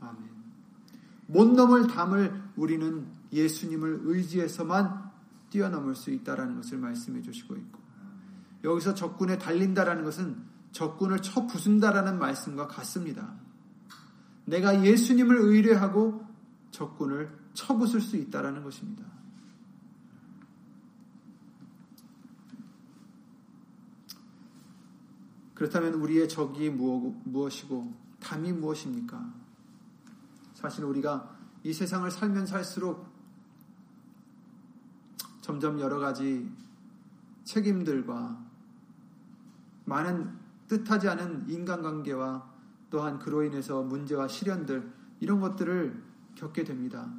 [0.00, 0.28] 아멘.
[1.26, 5.10] 못 넘을 담을 우리는 예수님을 의지해서만
[5.50, 7.80] 뛰어넘을 수 있다라는 것을 말씀해 주시고 있고
[8.62, 13.34] 여기서 적군에 달린다라는 것은 적군을 쳐 부순다라는 말씀과 같습니다.
[14.44, 16.26] 내가 예수님을 의뢰하고
[16.70, 19.04] 적군을 쳐 부술 수 있다라는 것입니다.
[25.54, 29.34] 그렇다면 우리의 적이 무엇이고 담이 무엇입니까?
[30.54, 33.08] 사실 우리가 이 세상을 살면 살수록
[35.40, 36.48] 점점 여러 가지
[37.44, 38.38] 책임들과
[39.84, 42.58] 많은 뜻하지 않은 인간관계와
[42.90, 46.02] 또한 그로 인해서 문제와 시련들 이런 것들을
[46.36, 47.12] 겪게 됩니다.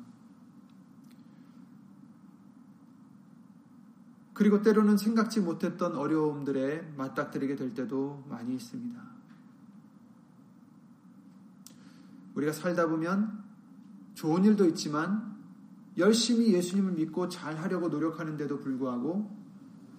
[4.33, 9.01] 그리고 때로는 생각지 못했던 어려움들에 맞닥뜨리게 될 때도 많이 있습니다.
[12.35, 13.43] 우리가 살다 보면
[14.13, 15.37] 좋은 일도 있지만
[15.97, 19.29] 열심히 예수님을 믿고 잘 하려고 노력하는데도 불구하고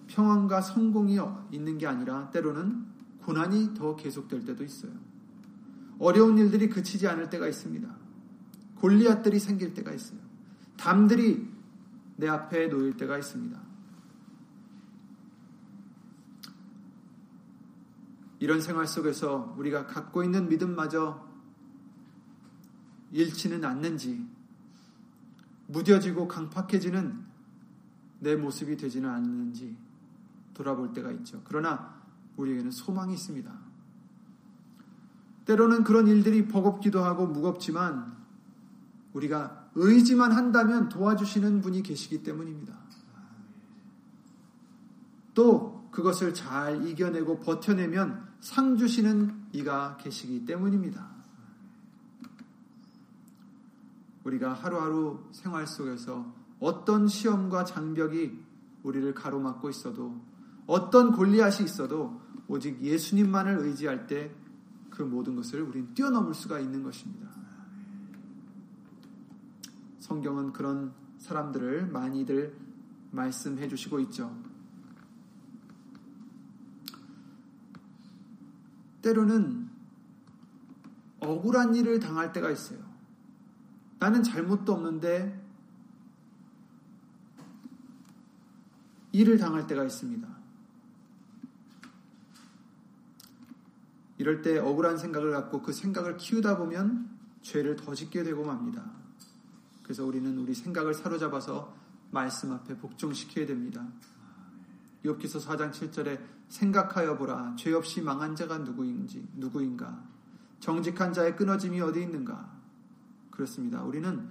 [0.07, 1.19] 평안과 성공이
[1.51, 2.90] 있는 게 아니라 때로는
[3.21, 4.91] 고난이 더 계속될 때도 있어요.
[5.99, 7.87] 어려운 일들이 그치지 않을 때가 있습니다.
[8.75, 10.19] 골리앗들이 생길 때가 있어요.
[10.77, 11.47] 담들이
[12.17, 13.61] 내 앞에 놓일 때가 있습니다.
[18.39, 21.29] 이런 생활 속에서 우리가 갖고 있는 믿음마저
[23.11, 24.27] 잃지는 않는지,
[25.67, 27.23] 무뎌지고 강팍해지는
[28.19, 29.77] 내 모습이 되지는 않는지
[30.55, 31.41] 돌아볼 때가 있죠.
[31.43, 32.00] 그러나
[32.37, 33.51] 우리에게는 소망이 있습니다.
[35.45, 38.15] 때로는 그런 일들이 버겁기도 하고 무겁지만
[39.13, 42.73] 우리가 의지만 한다면 도와주시는 분이 계시기 때문입니다.
[45.33, 51.09] 또 그것을 잘 이겨내고 버텨내면 상 주시는 이가 계시기 때문입니다.
[54.23, 58.37] 우리가 하루하루 생활 속에서 어떤 시험과 장벽이
[58.83, 60.21] 우리를 가로막고 있어도
[60.67, 62.20] 어떤 골리앗이 있어도
[62.51, 64.41] 오직 예수님만을 의지할 때
[64.91, 67.31] 그 모든 것을 우린 뛰어넘을 수가 있는 것입니다.
[69.99, 72.55] 성경은 그런 사람들을 많이들
[73.09, 74.37] 말씀해 주시고 있죠.
[79.01, 79.69] 때로는
[81.21, 82.79] 억울한 일을 당할 때가 있어요.
[83.97, 85.41] 나는 잘못도 없는데
[89.13, 90.40] 일을 당할 때가 있습니다.
[94.21, 97.09] 이럴 때 억울한 생각을 갖고 그 생각을 키우다 보면
[97.41, 98.83] 죄를 더 짓게 되고 맙니다.
[99.81, 101.73] 그래서 우리는 우리 생각을 사로잡아서
[102.11, 103.83] 말씀 앞에 복종시켜야 됩니다.
[105.03, 110.03] 욥기서 4장 7절에 생각하여 보라 죄 없이 망한 자가 누구인지 누구인가
[110.59, 112.47] 정직한 자의 끊어짐이 어디 있는가
[113.31, 113.81] 그렇습니다.
[113.81, 114.29] 우리는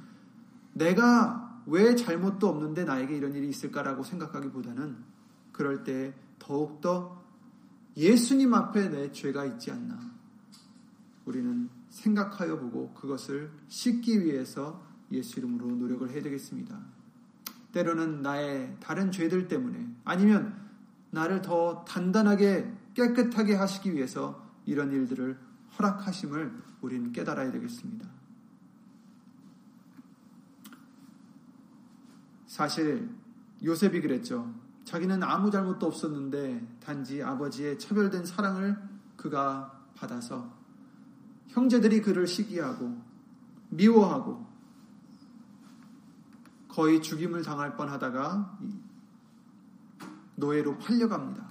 [0.73, 4.99] 내가 왜 잘못도 없는데 나에게 이런 일이 있을까라고 생각하기보다는
[5.51, 7.21] 그럴 때 더욱더
[7.97, 9.99] 예수님 앞에 내 죄가 있지 않나
[11.25, 16.81] 우리는 생각하여 보고 그것을 씻기 위해서 예수 이름으로 노력을 해야 되겠습니다.
[17.73, 20.57] 때로는 나의 다른 죄들 때문에 아니면
[21.11, 25.39] 나를 더 단단하게 깨끗하게 하시기 위해서 이런 일들을
[25.79, 28.09] 허락하심을 우리는 깨달아야 되겠습니다.
[32.47, 33.09] 사실
[33.63, 34.53] 요셉이 그랬죠.
[34.85, 38.77] 자기는 아무 잘못도 없었는데 단지 아버지의 차별된 사랑을
[39.17, 40.53] 그가 받아서
[41.49, 43.01] 형제들이 그를 시기하고
[43.71, 44.47] 미워하고
[46.69, 48.59] 거의 죽임을 당할 뻔 하다가
[50.37, 51.51] 노예로 팔려갑니다.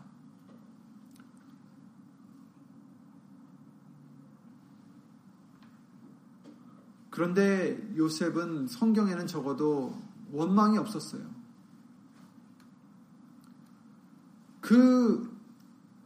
[7.09, 11.38] 그런데 요셉은 성경에는 적어도 원망이 없었어요.
[14.69, 15.35] 그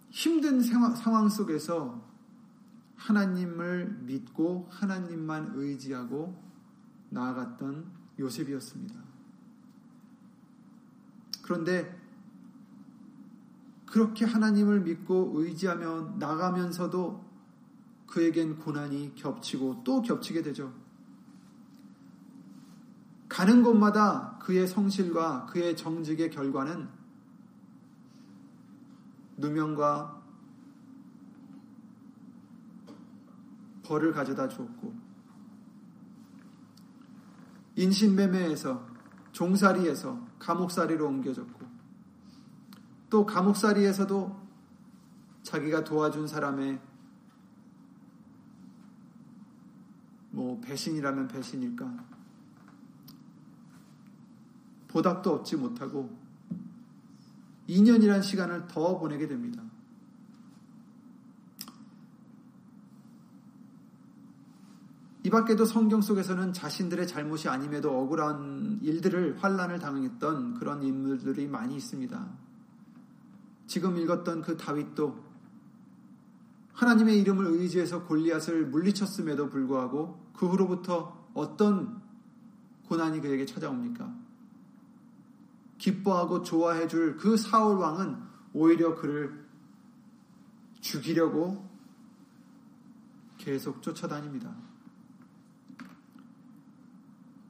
[0.09, 2.01] 힘든 상황 속에서
[2.95, 6.41] 하나님을 믿고 하나님만 의지하고
[7.09, 7.85] 나아갔던
[8.17, 9.01] 요셉이었습니다.
[11.41, 12.01] 그런데
[13.85, 17.21] 그렇게 하나님을 믿고 의지하며 나가면서도
[18.07, 20.73] 그에겐 고난이 겹치고 또 겹치게 되죠.
[23.27, 27.02] 가는 곳마다 그의 성실과 그의 정직의 결과는
[29.43, 30.23] 누명과
[33.83, 34.93] 벌을 가져다 주었고
[37.75, 38.87] 인신매매에서
[39.33, 41.65] 종살이에서 감옥살이로 옮겨졌고
[43.09, 44.43] 또 감옥살이에서도
[45.43, 46.79] 자기가 도와준 사람의
[50.31, 52.13] 뭐 배신이라면 배신일까?
[54.87, 56.22] 보답도 얻지 못하고
[57.69, 59.63] 2년이란 시간을 더 보내게 됩니다.
[65.25, 72.27] 이 밖에도 성경 속에서는 자신들의 잘못이 아님에도 억울한 일들을 환란을 당했던 그런 인물들이 많이 있습니다.
[73.67, 75.33] 지금 읽었던 그 다윗도
[76.73, 82.01] 하나님의 이름을 의지해서 골리앗을 물리쳤음에도 불구하고 그 후로부터 어떤
[82.87, 84.22] 고난이 그에게 찾아옵니까?
[85.77, 88.17] 기뻐하고 좋아해 줄 그 사울 왕은
[88.53, 89.43] 오히려 그를
[90.81, 91.67] 죽이려고
[93.37, 94.55] 계속 쫓아다닙니다.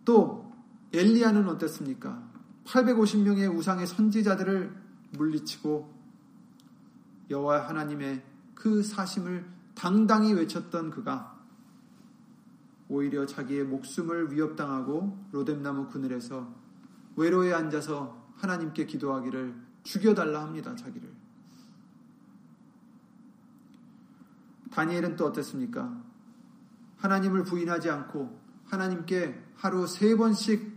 [0.06, 0.52] 또
[0.94, 2.32] 엘리야는 어땠습니까?
[2.66, 4.76] 850명의 우상의 선지자들을
[5.12, 5.94] 물리치고
[7.30, 11.40] 여호와 하나님의 그 사심을 당당히 외쳤던 그가
[12.90, 16.63] 오히려 자기의 목숨을 위협당하고 로뎀나무 그늘에서
[17.16, 20.76] 외로에 앉아서 하나님께 기도하기를 죽여달라 합니다.
[20.76, 21.12] 자기를.
[24.72, 26.02] 다니엘은 또 어땠습니까?
[26.98, 30.74] 하나님을 부인하지 않고 하나님께 하루 세 번씩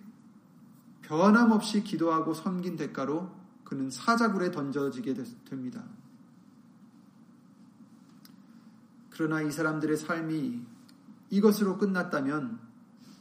[1.02, 3.30] 변함없이 기도하고 섬긴 대가로
[3.64, 5.14] 그는 사자굴에 던져지게
[5.48, 5.84] 됩니다.
[9.10, 10.62] 그러나 이 사람들의 삶이
[11.30, 12.60] 이것으로 끝났다면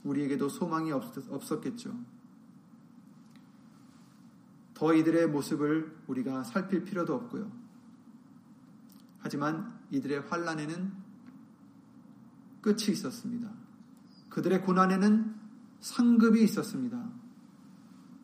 [0.04, 1.96] 우리에게도 소망이 없었겠죠.
[4.76, 7.52] 더 이들의 모습을 우리가 살필 필요도 없고요.
[9.20, 10.94] 하지만 이들의 환란에는
[12.62, 13.50] 끝이 있었습니다.
[14.30, 15.36] 그들의 고난에는
[15.80, 17.10] 상급이 있었습니다.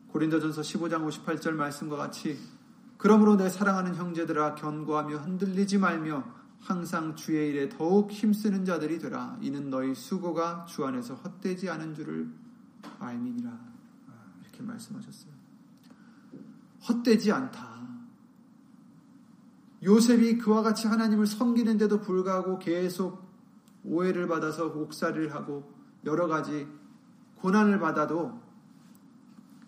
[0.09, 2.37] 고린도전서 15장 58절 말씀과 같이
[2.97, 6.23] 그러므로 내 사랑하는 형제들아 견고하며 흔들리지 말며
[6.59, 9.37] 항상 주의 일에 더욱 힘쓰는 자들이 되라.
[9.41, 12.29] 이는 너희 수고가 주 안에서 헛되지 않은 줄을
[12.99, 13.59] 알미니라.
[14.43, 15.40] 이렇게 말씀하셨어요.
[16.87, 17.71] 헛되지 않다.
[19.83, 23.23] 요셉이 그와 같이 하나님을 섬기는데도 불구하고 계속
[23.83, 25.73] 오해를 받아서 옥살이를 하고
[26.05, 26.67] 여러 가지
[27.37, 28.39] 고난을 받아도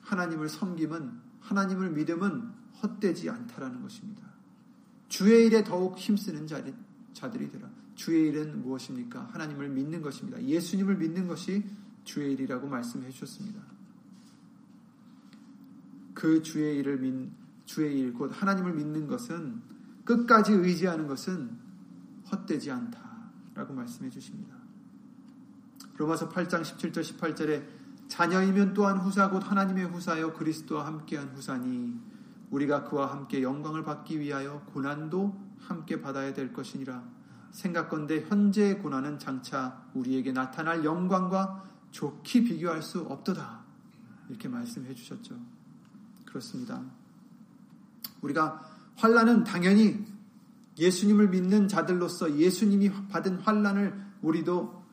[0.01, 2.51] 하나님을 섬김은 하나님을 믿음은
[2.82, 4.22] 헛되지 않다라는 것입니다.
[5.07, 6.74] 주의 일에 더욱 힘쓰는 자리,
[7.14, 7.70] 자들이 되라.
[7.95, 9.30] 주의 일은 무엇입니까?
[9.32, 10.41] 하나님을 믿는 것입니다.
[10.41, 11.64] 예수님을 믿는 것이
[12.03, 13.72] 주의 일이라고 말씀해 주셨습니다.
[16.24, 17.30] 그 주의 일을 믿,
[17.65, 19.61] 주의 일, 곧 하나님을 믿는 것은
[20.05, 21.51] 끝까지 의지하는 것은
[22.32, 22.97] 헛되지 않다
[23.53, 24.55] 라고 말씀해 주십니다.
[25.97, 27.67] 로마서 8장 17절 18절에
[28.07, 31.99] 자녀이면 또한 후사 곧 하나님의 후사여 그리스도와 함께한 후사니
[32.51, 37.03] 우리가 그와 함께 영광을 받기 위하여 고난도 함께 받아야 될 것이니라
[37.51, 43.65] 생각건대 현재의 고난은 장차 우리에게 나타날 영광과 좋게 비교할 수 없도다
[44.30, 45.62] 이렇게 말씀해 주셨죠.
[46.34, 46.84] 그렇습니다.
[48.21, 48.59] 우리가
[48.95, 50.03] 환란은 당연히
[50.79, 54.84] 예수님을 믿는 자들로서 예수님이 받은 환란을 우리도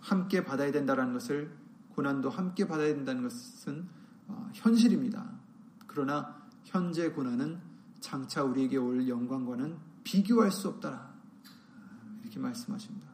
[0.00, 1.54] 함께 받아야 된다는 것을
[1.90, 3.86] 고난도 함께 받아야 된다는 것은
[4.28, 5.30] 어, 현실입니다.
[5.86, 7.60] 그러나 현재 고난은
[8.00, 11.14] 장차 우리에게 올 영광과는 비교할 수 없다라
[12.22, 13.06] 이렇게 말씀하십니다.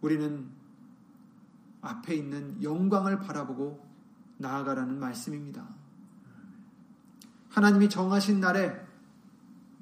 [0.00, 0.59] 우리는
[1.82, 3.86] 앞에 있는 영광을 바라보고
[4.38, 5.68] 나아가라는 말씀입니다.
[7.50, 8.86] 하나님이 정하신 날에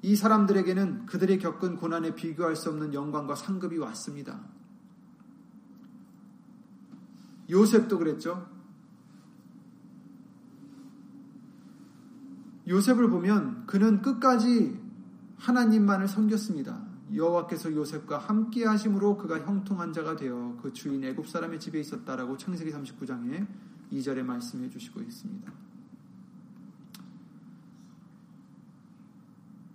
[0.01, 4.39] 이 사람들에게는 그들이 겪은 고난에 비교할 수 없는 영광과 상급이 왔습니다.
[7.49, 8.47] 요셉도 그랬죠.
[12.67, 14.79] 요셉을 보면 그는 끝까지
[15.37, 16.88] 하나님만을 섬겼습니다.
[17.13, 22.71] 여호와께서 요셉과 함께 하심으로 그가 형통한 자가 되어 그 주인 애굽 사람의 집에 있었다라고 창세기
[22.71, 23.47] 39장에
[23.91, 25.51] 2절에 말씀해 주시고 있습니다.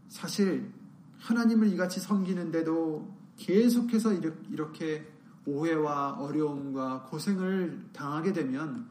[0.09, 0.71] 사실
[1.19, 4.13] 하나님을 이같이 섬기는데도 계속해서
[4.51, 5.07] 이렇게
[5.47, 8.87] 오해와 어려움과 고생을 당하게 되면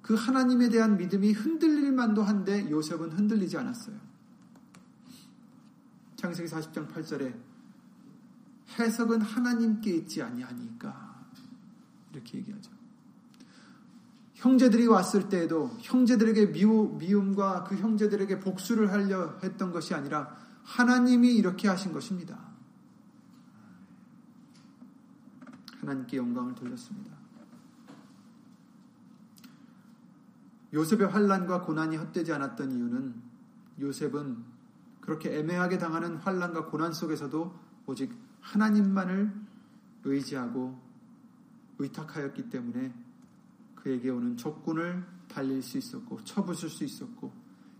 [0.00, 3.96] 그 하나님에 대한 믿음이 흔들릴 만도 한데 요셉은 흔들리지 않았어요.
[6.22, 7.34] 창세기 40장 8절에
[8.78, 11.26] 해석은 하나님께 있지 아니하니까
[12.12, 12.70] 이렇게 얘기하죠.
[14.34, 21.66] 형제들이 왔을 때에도 형제들에게 미우, 미움과 그 형제들에게 복수를 하려 했던 것이 아니라 하나님이 이렇게
[21.66, 22.38] 하신 것입니다.
[25.80, 27.16] 하나님께 영광을 돌렸습니다.
[30.72, 33.14] 요셉의 환란과 고난이 헛되지 않았던 이유는
[33.80, 34.51] 요셉은
[35.02, 37.54] 그렇게 애매하게 당하는 환란과 고난 속에서도
[37.86, 39.32] 오직 하나님만을
[40.04, 40.80] 의지하고
[41.78, 42.94] 의탁하였기 때문에
[43.74, 47.32] 그에게 오는 적군을 달릴 수 있었고 쳐부술 수 있었고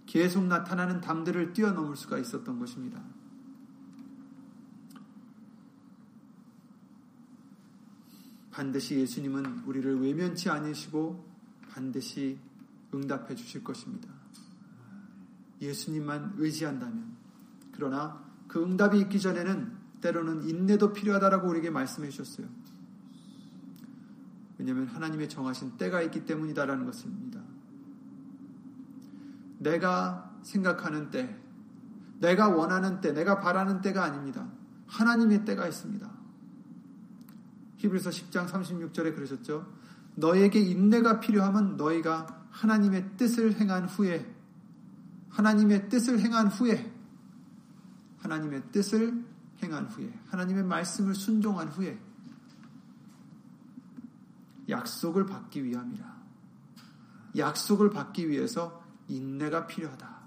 [0.07, 3.03] 계속 나타나는 담들을 뛰어넘을 수가 있었던 것입니다.
[8.51, 11.25] 반드시 예수님은 우리를 외면치 않으시고
[11.71, 12.39] 반드시
[12.93, 14.22] 응답해 주실 것입니다.
[15.63, 17.17] 예수님만 의지한다면.
[17.73, 22.47] 그러나 그 응답이 있기 전에는 때로는 인내도 필요하다라고 우리에게 말씀해 주셨어요.
[24.59, 27.41] 왜냐하면 하나님의 정하신 때가 있기 때문이다라는 것입니다.
[29.59, 31.37] 내가 생각하는 때,
[32.19, 34.49] 내가 원하는 때, 내가 바라는 때가 아닙니다.
[34.87, 36.11] 하나님의 때가 있습니다.
[37.77, 39.73] 히브리서 10장 36절에 그러셨죠.
[40.15, 44.32] 너에게 인내가 필요하면 너희가 하나님의 뜻을 행한 후에
[45.33, 46.93] 하나님의 뜻을 행한 후에
[48.19, 49.25] 하나님의 뜻을
[49.63, 51.99] 행한 후에 하나님의 말씀을 순종한 후에
[54.69, 56.23] 약속을 받기 위함이라.
[57.37, 60.23] 약속을 받기 위해서 인내가 필요하다.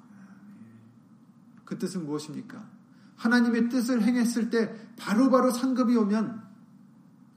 [1.63, 2.63] 그 뜻은 무엇입니까?
[3.15, 6.43] 하나님의 뜻을 행했을 때 바로바로 바로 상급이 오면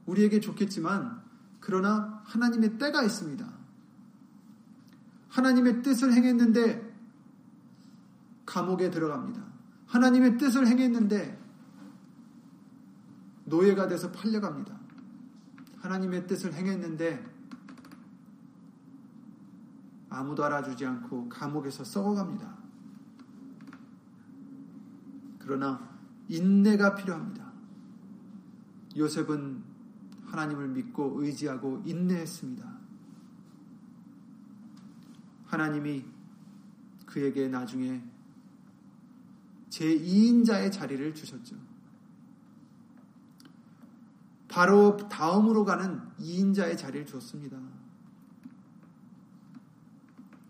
[0.05, 1.21] 우리에게 좋겠지만
[1.59, 3.47] 그러나 하나님의 때가 있습니다.
[5.29, 6.88] 하나님의 뜻을 행했는데
[8.49, 9.45] 감옥에 들어갑니다.
[9.85, 11.39] 하나님의 뜻을 행했는데
[13.45, 14.75] 노예가 돼서 팔려갑니다.
[15.77, 17.23] 하나님의 뜻을 행했는데
[20.09, 22.57] 아무도 알아주지 않고 감옥에서 썩어갑니다.
[25.37, 25.87] 그러나
[26.27, 27.51] 인내가 필요합니다.
[28.97, 29.63] 요셉은
[30.25, 32.79] 하나님을 믿고 의지하고 인내했습니다.
[35.45, 36.03] 하나님이
[37.05, 38.03] 그에게 나중에
[39.69, 41.55] 제2인자의 자리를 주셨죠.
[44.47, 47.57] 바로 다음으로 가는 2인자의 자리를 줬습니다.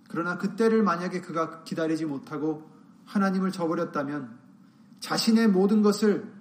[0.07, 2.69] 그러나 그때를 만약에 그가 기다리지 못하고
[3.05, 4.39] 하나님을 저버렸다면
[4.99, 6.33] 자신의 모든 것을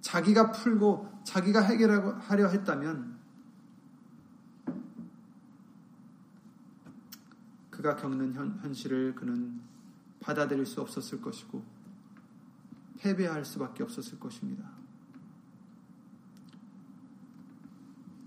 [0.00, 3.18] 자기가 풀고 자기가 해결하려 했다면
[7.70, 9.60] 그가 겪는 현, 현실을 그는
[10.20, 11.81] 받아들일 수 없었을 것이고
[13.02, 14.70] 패배할 수밖에 없었을 것입니다.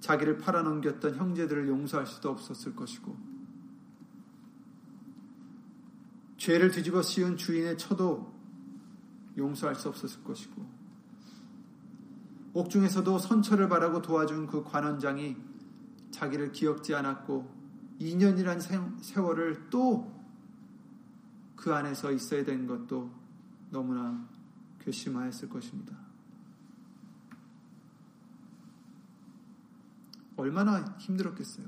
[0.01, 3.17] 자기를 팔아넘겼던 형제들을 용서할 수도 없었을 것이고
[6.37, 8.33] 죄를 뒤집어 씌운 주인의 처도
[9.37, 10.63] 용서할 수 없었을 것이고
[12.53, 15.37] 옥중에서도 선처를 바라고 도와준 그 관원장이
[16.11, 17.49] 자기를 기억지 않았고
[17.99, 20.15] 2년이란 세월을 또
[21.65, 23.09] 그 안에서 있어야 된 것도
[23.71, 24.23] 너무나
[24.85, 25.95] 괘씸하였을 것입니다.
[30.37, 31.67] 얼마나 힘들었겠어요.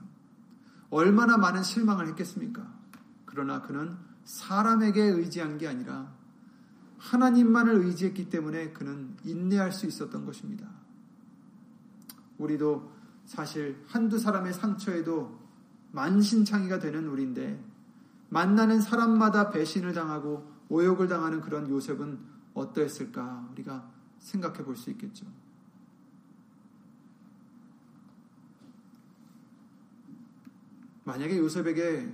[0.90, 2.74] 얼마나 많은 실망을 했겠습니까?
[3.26, 6.14] 그러나 그는 사람에게 의지한 게 아니라
[6.98, 10.68] 하나님만을 의지했기 때문에 그는 인내할 수 있었던 것입니다.
[12.38, 12.92] 우리도
[13.26, 15.40] 사실 한두 사람의 상처에도
[15.92, 17.64] 만신창이가 되는 우리인데
[18.30, 22.20] 만나는 사람마다 배신을 당하고 오욕을 당하는 그런 요셉은
[22.58, 25.26] 어떠했을까 우리가 생각해 볼 수 있겠죠.
[31.04, 32.14] 만약에 요셉에게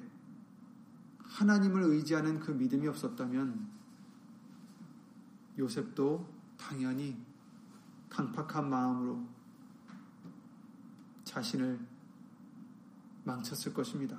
[1.18, 3.68] 하나님을 의지하는 그 믿음이 없었다면
[5.58, 7.20] 요셉도 당연히
[8.10, 9.28] 강팍한 마음으로
[11.24, 11.80] 자신을
[13.24, 14.16] 망쳤을 것입니다.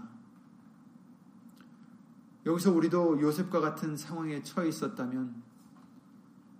[2.44, 5.43] 여기서 우리도 요셉과 같은 상황에 처해 있었다면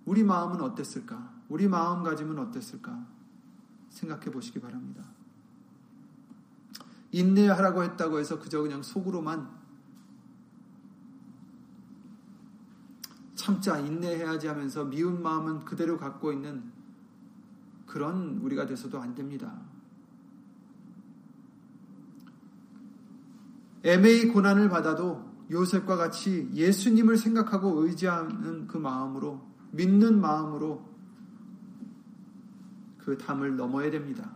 [0.05, 1.33] 우리 마음은 어땠을까?
[1.49, 3.05] 우리 마음가짐은 어땠을까?
[3.89, 5.03] 생각해 보시기 바랍니다.
[7.11, 9.49] 인내하라고 했다고 해서 그저 그냥 속으로만
[13.35, 16.71] 참자 인내해야지 하면서 미운 마음은 그대로 갖고 있는
[17.85, 19.61] 그런 우리가 돼서도 안 됩니다.
[23.83, 30.83] 애매히 고난을 받아도 요셉과 같이 예수님을 생각하고 의지하는 그 마음으로 믿는 마음으로
[32.97, 34.31] 그 담을 넘어야 됩니다.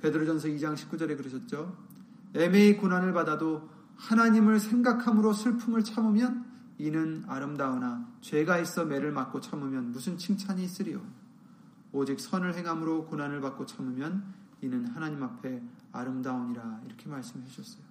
[0.00, 1.76] 베드로전서 2장 19절에 그러셨죠.
[2.34, 6.46] 애매히 고난을 받아도 하나님을 생각함으로 슬픔을 참으면
[6.78, 11.02] 이는 아름다우나 죄가 있어 매를 맞고 참으면 무슨 칭찬이 있으리요.
[11.92, 14.24] 오직 선을 행함으로 고난을 받고 참으면
[14.62, 15.62] 이는 하나님 앞에
[15.92, 17.89] 아름다우니라 이렇게 말씀해 주셨어요.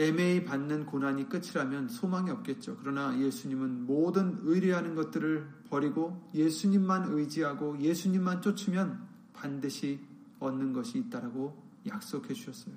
[0.00, 2.78] 애매히 받는 고난이 끝이라면 소망이 없겠죠.
[2.80, 10.00] 그러나 예수님은 모든 의뢰하는 것들을 버리고 예수님만 의지하고 예수님만 쫓으면 반드시
[10.38, 12.74] 얻는 것이 있다라고 약속해 주셨어요.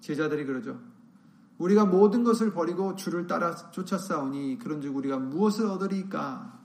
[0.00, 0.80] 제자들이 그러죠.
[1.58, 6.60] 우리가 모든 것을 버리고 주를 따라 쫓아 싸우니 그런즉 우리가 무엇을 얻으리까?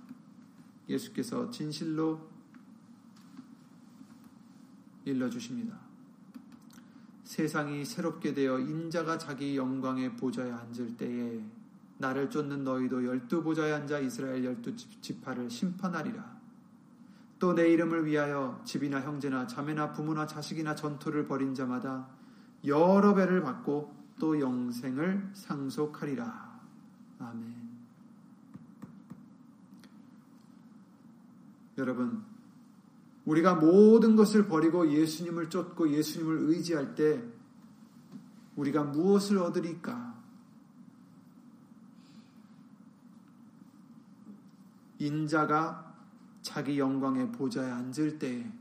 [0.90, 2.28] 예수께서 진실로
[5.06, 5.91] 일러 주십니다.
[7.32, 11.42] 세상이 새롭게 되어 인자가 자기 영광의 보좌에 앉을 때에
[11.98, 16.42] 나를 쫓는 너희도 열두 보좌에 앉아 이스라엘 열두 지파를 심판하리라.
[17.40, 22.06] 또 내 이름을 위하여 집이나 형제나 자매나 부모나 자식이나 전투를 벌인 자마다
[22.66, 26.60] 여러 배를 받고 또 영생을 상속하리라.
[27.20, 27.56] 아멘.
[31.78, 32.31] 여러분,
[33.26, 37.24] 우리가 모든 것을 버리고 예수님을 쫓고 예수님을 의지할 때
[38.56, 40.20] 우리가 무엇을 얻으리까?
[45.00, 45.96] 인자가
[46.42, 48.52] 자기 영광의 보좌에 앉을 때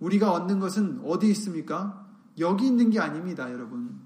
[0.00, 2.08] 우리가 얻는 것은 어디 있습니까?
[2.38, 4.00] 여기 있는 게 아닙니다, 여러분.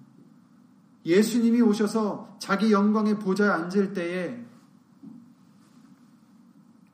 [1.05, 4.45] 예수님이 오셔서 자기 영광의 보좌에 앉을 때에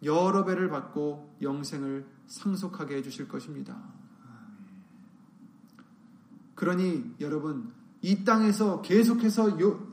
[0.03, 3.77] 여러 배를 받고 영생을 상속하게 해주실 것입니다.
[6.55, 7.73] 그러니 여러분
[8.03, 9.87] 이 땅에서 계속해서 요,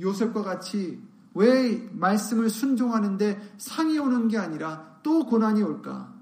[0.00, 1.02] 요셉과 같이
[1.34, 6.14] 왜 말씀을 순종하는데 상이 오는 게 아니라 또 고난이 올까?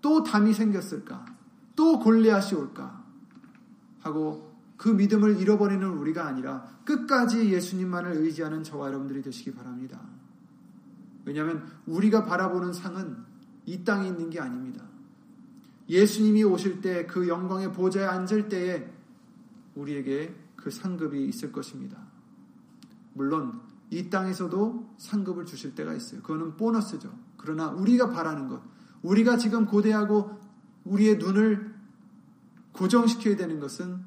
[0.00, 1.24] 또 담이 생겼을까?
[1.74, 3.02] 또 골리앗이 올까?
[4.00, 10.00] 하고 그 믿음을 잃어버리는 우리가 아니라 끝까지 예수님만을 의지하는 저와 여러분들이 되시기 바랍니다.
[11.24, 13.31] 왜냐하면 우리가 바라보는 상은
[13.66, 14.84] 이 땅에 있는 게 아닙니다.
[15.88, 18.90] 예수님이 오실 때 그 영광의 보좌에 앉을 때에
[19.74, 21.98] 우리에게 그 상급이 있을 것입니다.
[23.14, 23.60] 물론
[23.90, 26.22] 이 땅에서도 상급을 주실 때가 있어요.
[26.22, 27.12] 그거는 보너스죠.
[27.36, 28.62] 그러나 우리가 바라는 것,
[29.02, 30.40] 우리가 지금 고대하고
[30.84, 31.74] 우리의 눈을
[32.72, 34.00] 고정시켜야 되는 것은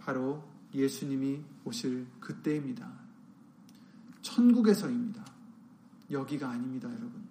[0.00, 0.42] 바로
[0.74, 2.90] 예수님이 오실 그때입니다.
[4.22, 5.24] 천국에서입니다.
[6.10, 7.24] 여기가 아닙니다, 여러분.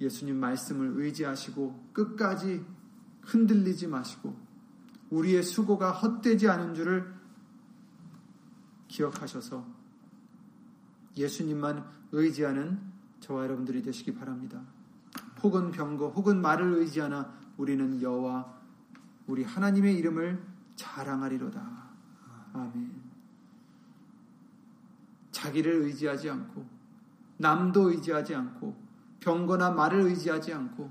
[0.00, 2.64] 예수님 말씀을 의지하시고 끝까지
[3.22, 4.36] 흔들리지 마시고
[5.10, 7.14] 우리의 수고가 헛되지 않은 줄을
[8.88, 9.64] 기억하셔서
[11.16, 12.80] 예수님만 의지하는
[13.20, 14.62] 저와 여러분들이 되시기 바랍니다.
[15.42, 18.60] 혹은 병거 혹은 말을 의지하나 우리는 여호와
[19.26, 20.42] 우리 하나님의 이름을
[20.76, 21.90] 자랑하리로다.
[22.54, 23.11] 아멘.
[25.42, 26.64] 자기를 의지하지 않고
[27.38, 28.76] 남도 의지하지 않고
[29.20, 30.90] 병거나 말을 의지하지 않고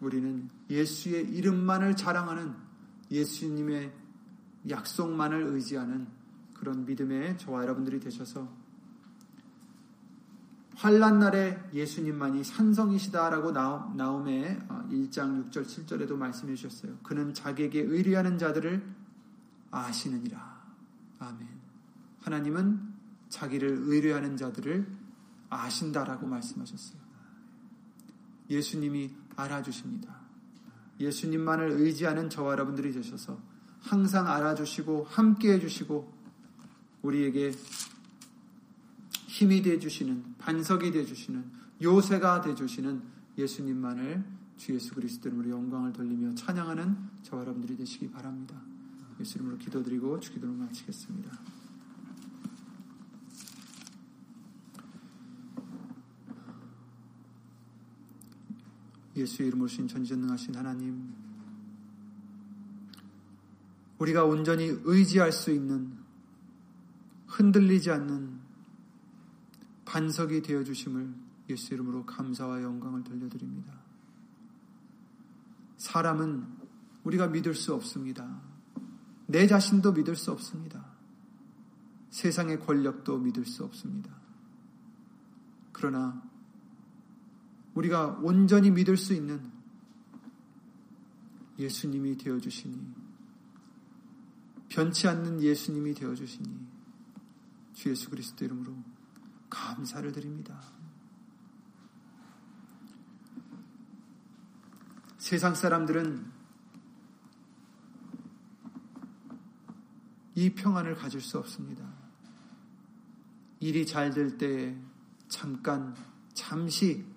[0.00, 2.54] 우리는 예수의 이름만을 자랑하는
[3.10, 3.92] 예수님의
[4.68, 6.06] 약속만을 의지하는
[6.52, 8.48] 그런 믿음의 저와 여러분들이 되셔서
[10.74, 14.58] 환란 날에 예수님만이 산성이시다라고 나옴의
[14.90, 16.98] 1장 6절 7절에도 말씀해 주셨어요.
[17.02, 18.86] 그는 자기에게 의리하는 자들을
[19.70, 20.66] 아시느니라.
[21.20, 21.65] 아멘.
[22.26, 22.80] 하나님은
[23.28, 24.84] 자기를 의뢰하는 자들을
[25.48, 26.98] 아신다라고 말씀하셨어요.
[28.50, 30.16] 예수님이 알아주십니다.
[30.98, 33.40] 예수님만을 의지하는 저와 여러분들이 되셔서
[33.80, 36.12] 항상 알아주시고 함께 해주시고
[37.02, 37.52] 우리에게
[39.28, 41.44] 힘이 되주시는 반석이 되주시는
[41.82, 43.02] 요새가 되주시는
[43.38, 44.24] 예수님만을
[44.56, 48.60] 주 예수 그리스도 이름으로 영광을 돌리며 찬양하는 저와 여러분들이 되시기 바랍니다.
[49.20, 51.55] 예수 이름으로 기도드리고 주기도를 마치겠습니다.
[59.16, 61.14] 예수 이름으로 신 전지전능하신 하나님
[63.98, 65.96] 우리가 온전히 의지할 수 있는
[67.26, 68.40] 흔들리지 않는
[69.84, 71.14] 반석이 되어 주심을
[71.48, 73.72] 예수 이름으로 감사와 영광을 돌려드립니다.
[75.78, 76.46] 사람은
[77.04, 78.40] 우리가 믿을 수 없습니다.
[79.26, 80.84] 내 자신도 믿을 수 없습니다.
[82.10, 84.10] 세상의 권력도 믿을 수 없습니다.
[85.72, 86.22] 그러나
[87.76, 89.52] 우리가 온전히 믿을 수 있는
[91.58, 92.94] 예수님이 되어주시니,
[94.68, 96.66] 변치 않는 예수님이 되어주시니,
[97.74, 98.74] 주 예수 그리스도 이름으로
[99.50, 100.60] 감사를 드립니다.
[105.18, 106.32] 세상 사람들은
[110.34, 111.86] 이 평안을 가질 수 없습니다.
[113.60, 114.78] 일이 잘 될 때에
[115.28, 115.94] 잠깐,
[116.34, 117.15] 잠시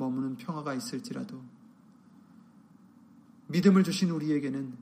[0.00, 1.44] 머무는 평화가 있을지라도
[3.48, 4.74] 믿음을 주신 우리에게는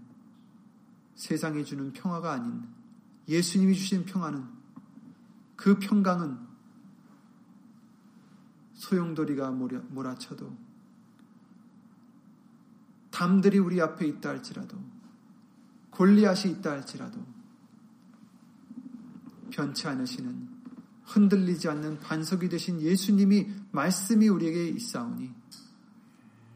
[1.16, 2.62] 세상이 주는 평화가 아닌
[3.26, 4.46] 예수님이 주신 평화는
[5.56, 6.38] 그 평강은
[8.74, 10.56] 소용돌이가 몰아쳐도
[13.10, 14.78] 담들이 우리 앞에 있다 할지라도
[15.90, 17.26] 골리앗이 있다 할지라도
[19.50, 20.57] 변치 않으시는
[21.08, 25.32] 흔들리지 않는 반석이 되신 예수님이 말씀이 우리에게 있사오니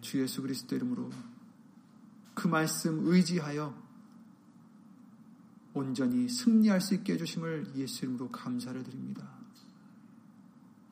[0.03, 1.11] 주 예수 그리스도 이름으로
[2.35, 3.75] 그 말씀 의지하여
[5.75, 9.27] 온전히 승리할 수 있게 해주심을 예수 이름으로 감사를 드립니다.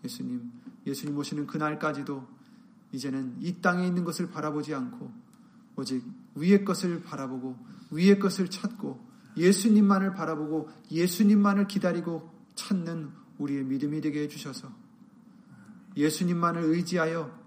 [0.04, 0.50] 예수님,
[0.86, 2.26] 예수님 오시는 그날까지도
[2.92, 5.12] 이제는 이 땅에 있는 것을 바라보지 않고
[5.76, 6.02] 오직
[6.34, 7.58] 위의 것을 바라보고
[7.90, 9.06] 위의 것을 찾고
[9.36, 14.70] 예수님만을 바라보고 예수님만을 기다리고 찾는 우리의 믿음이 되게 해주셔서
[15.96, 17.38] 예수님만을 의지하여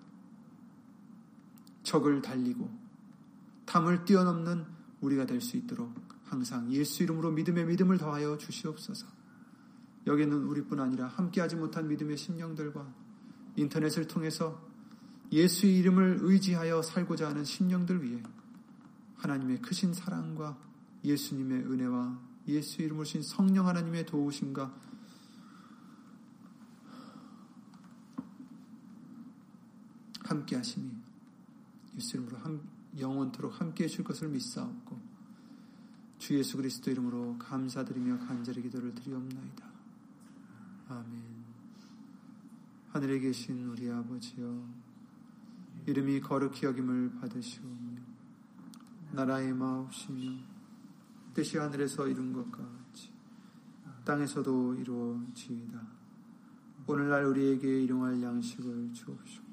[1.83, 2.69] 적을 달리고
[3.65, 4.65] 담을 뛰어넘는
[5.01, 5.93] 우리가 될 수 있도록
[6.25, 9.05] 항상 예수 이름으로 믿음의 믿음을 더하여 주시옵소서.
[10.07, 12.91] 여기는 우리뿐 아니라 함께하지 못한 믿음의 심령들과
[13.55, 14.67] 인터넷을 통해서
[15.31, 18.21] 예수의 이름을 의지하여 살고자 하는 심령들 위해
[19.17, 20.57] 하나님의 크신 사랑과
[21.03, 24.73] 예수님의 은혜와 예수 이름을 신 성령 하나님의 도우심과
[30.33, 30.89] 함께 하심이
[31.95, 32.59] 예수 이름으로
[32.97, 34.99] 영원토록 함께 해줄 것을 믿사옵고
[36.17, 39.65] 주 예수 그리스도 이름으로 감사드리며 간절히 기도를 드리옵나이다.
[40.89, 41.21] 아멘.
[42.89, 44.67] 하늘에 계신 우리 아버지여
[45.85, 48.01] 이름이 거룩히 여김을 받으시오며
[49.11, 50.31] 나라의 마옵시며
[51.35, 53.11] 뜻이 하늘에서 이룬 것 같이
[54.03, 55.81] 땅에서도 이루어지이다.
[56.87, 59.52] 오늘날 우리에게 일용할 양식을 주옵시고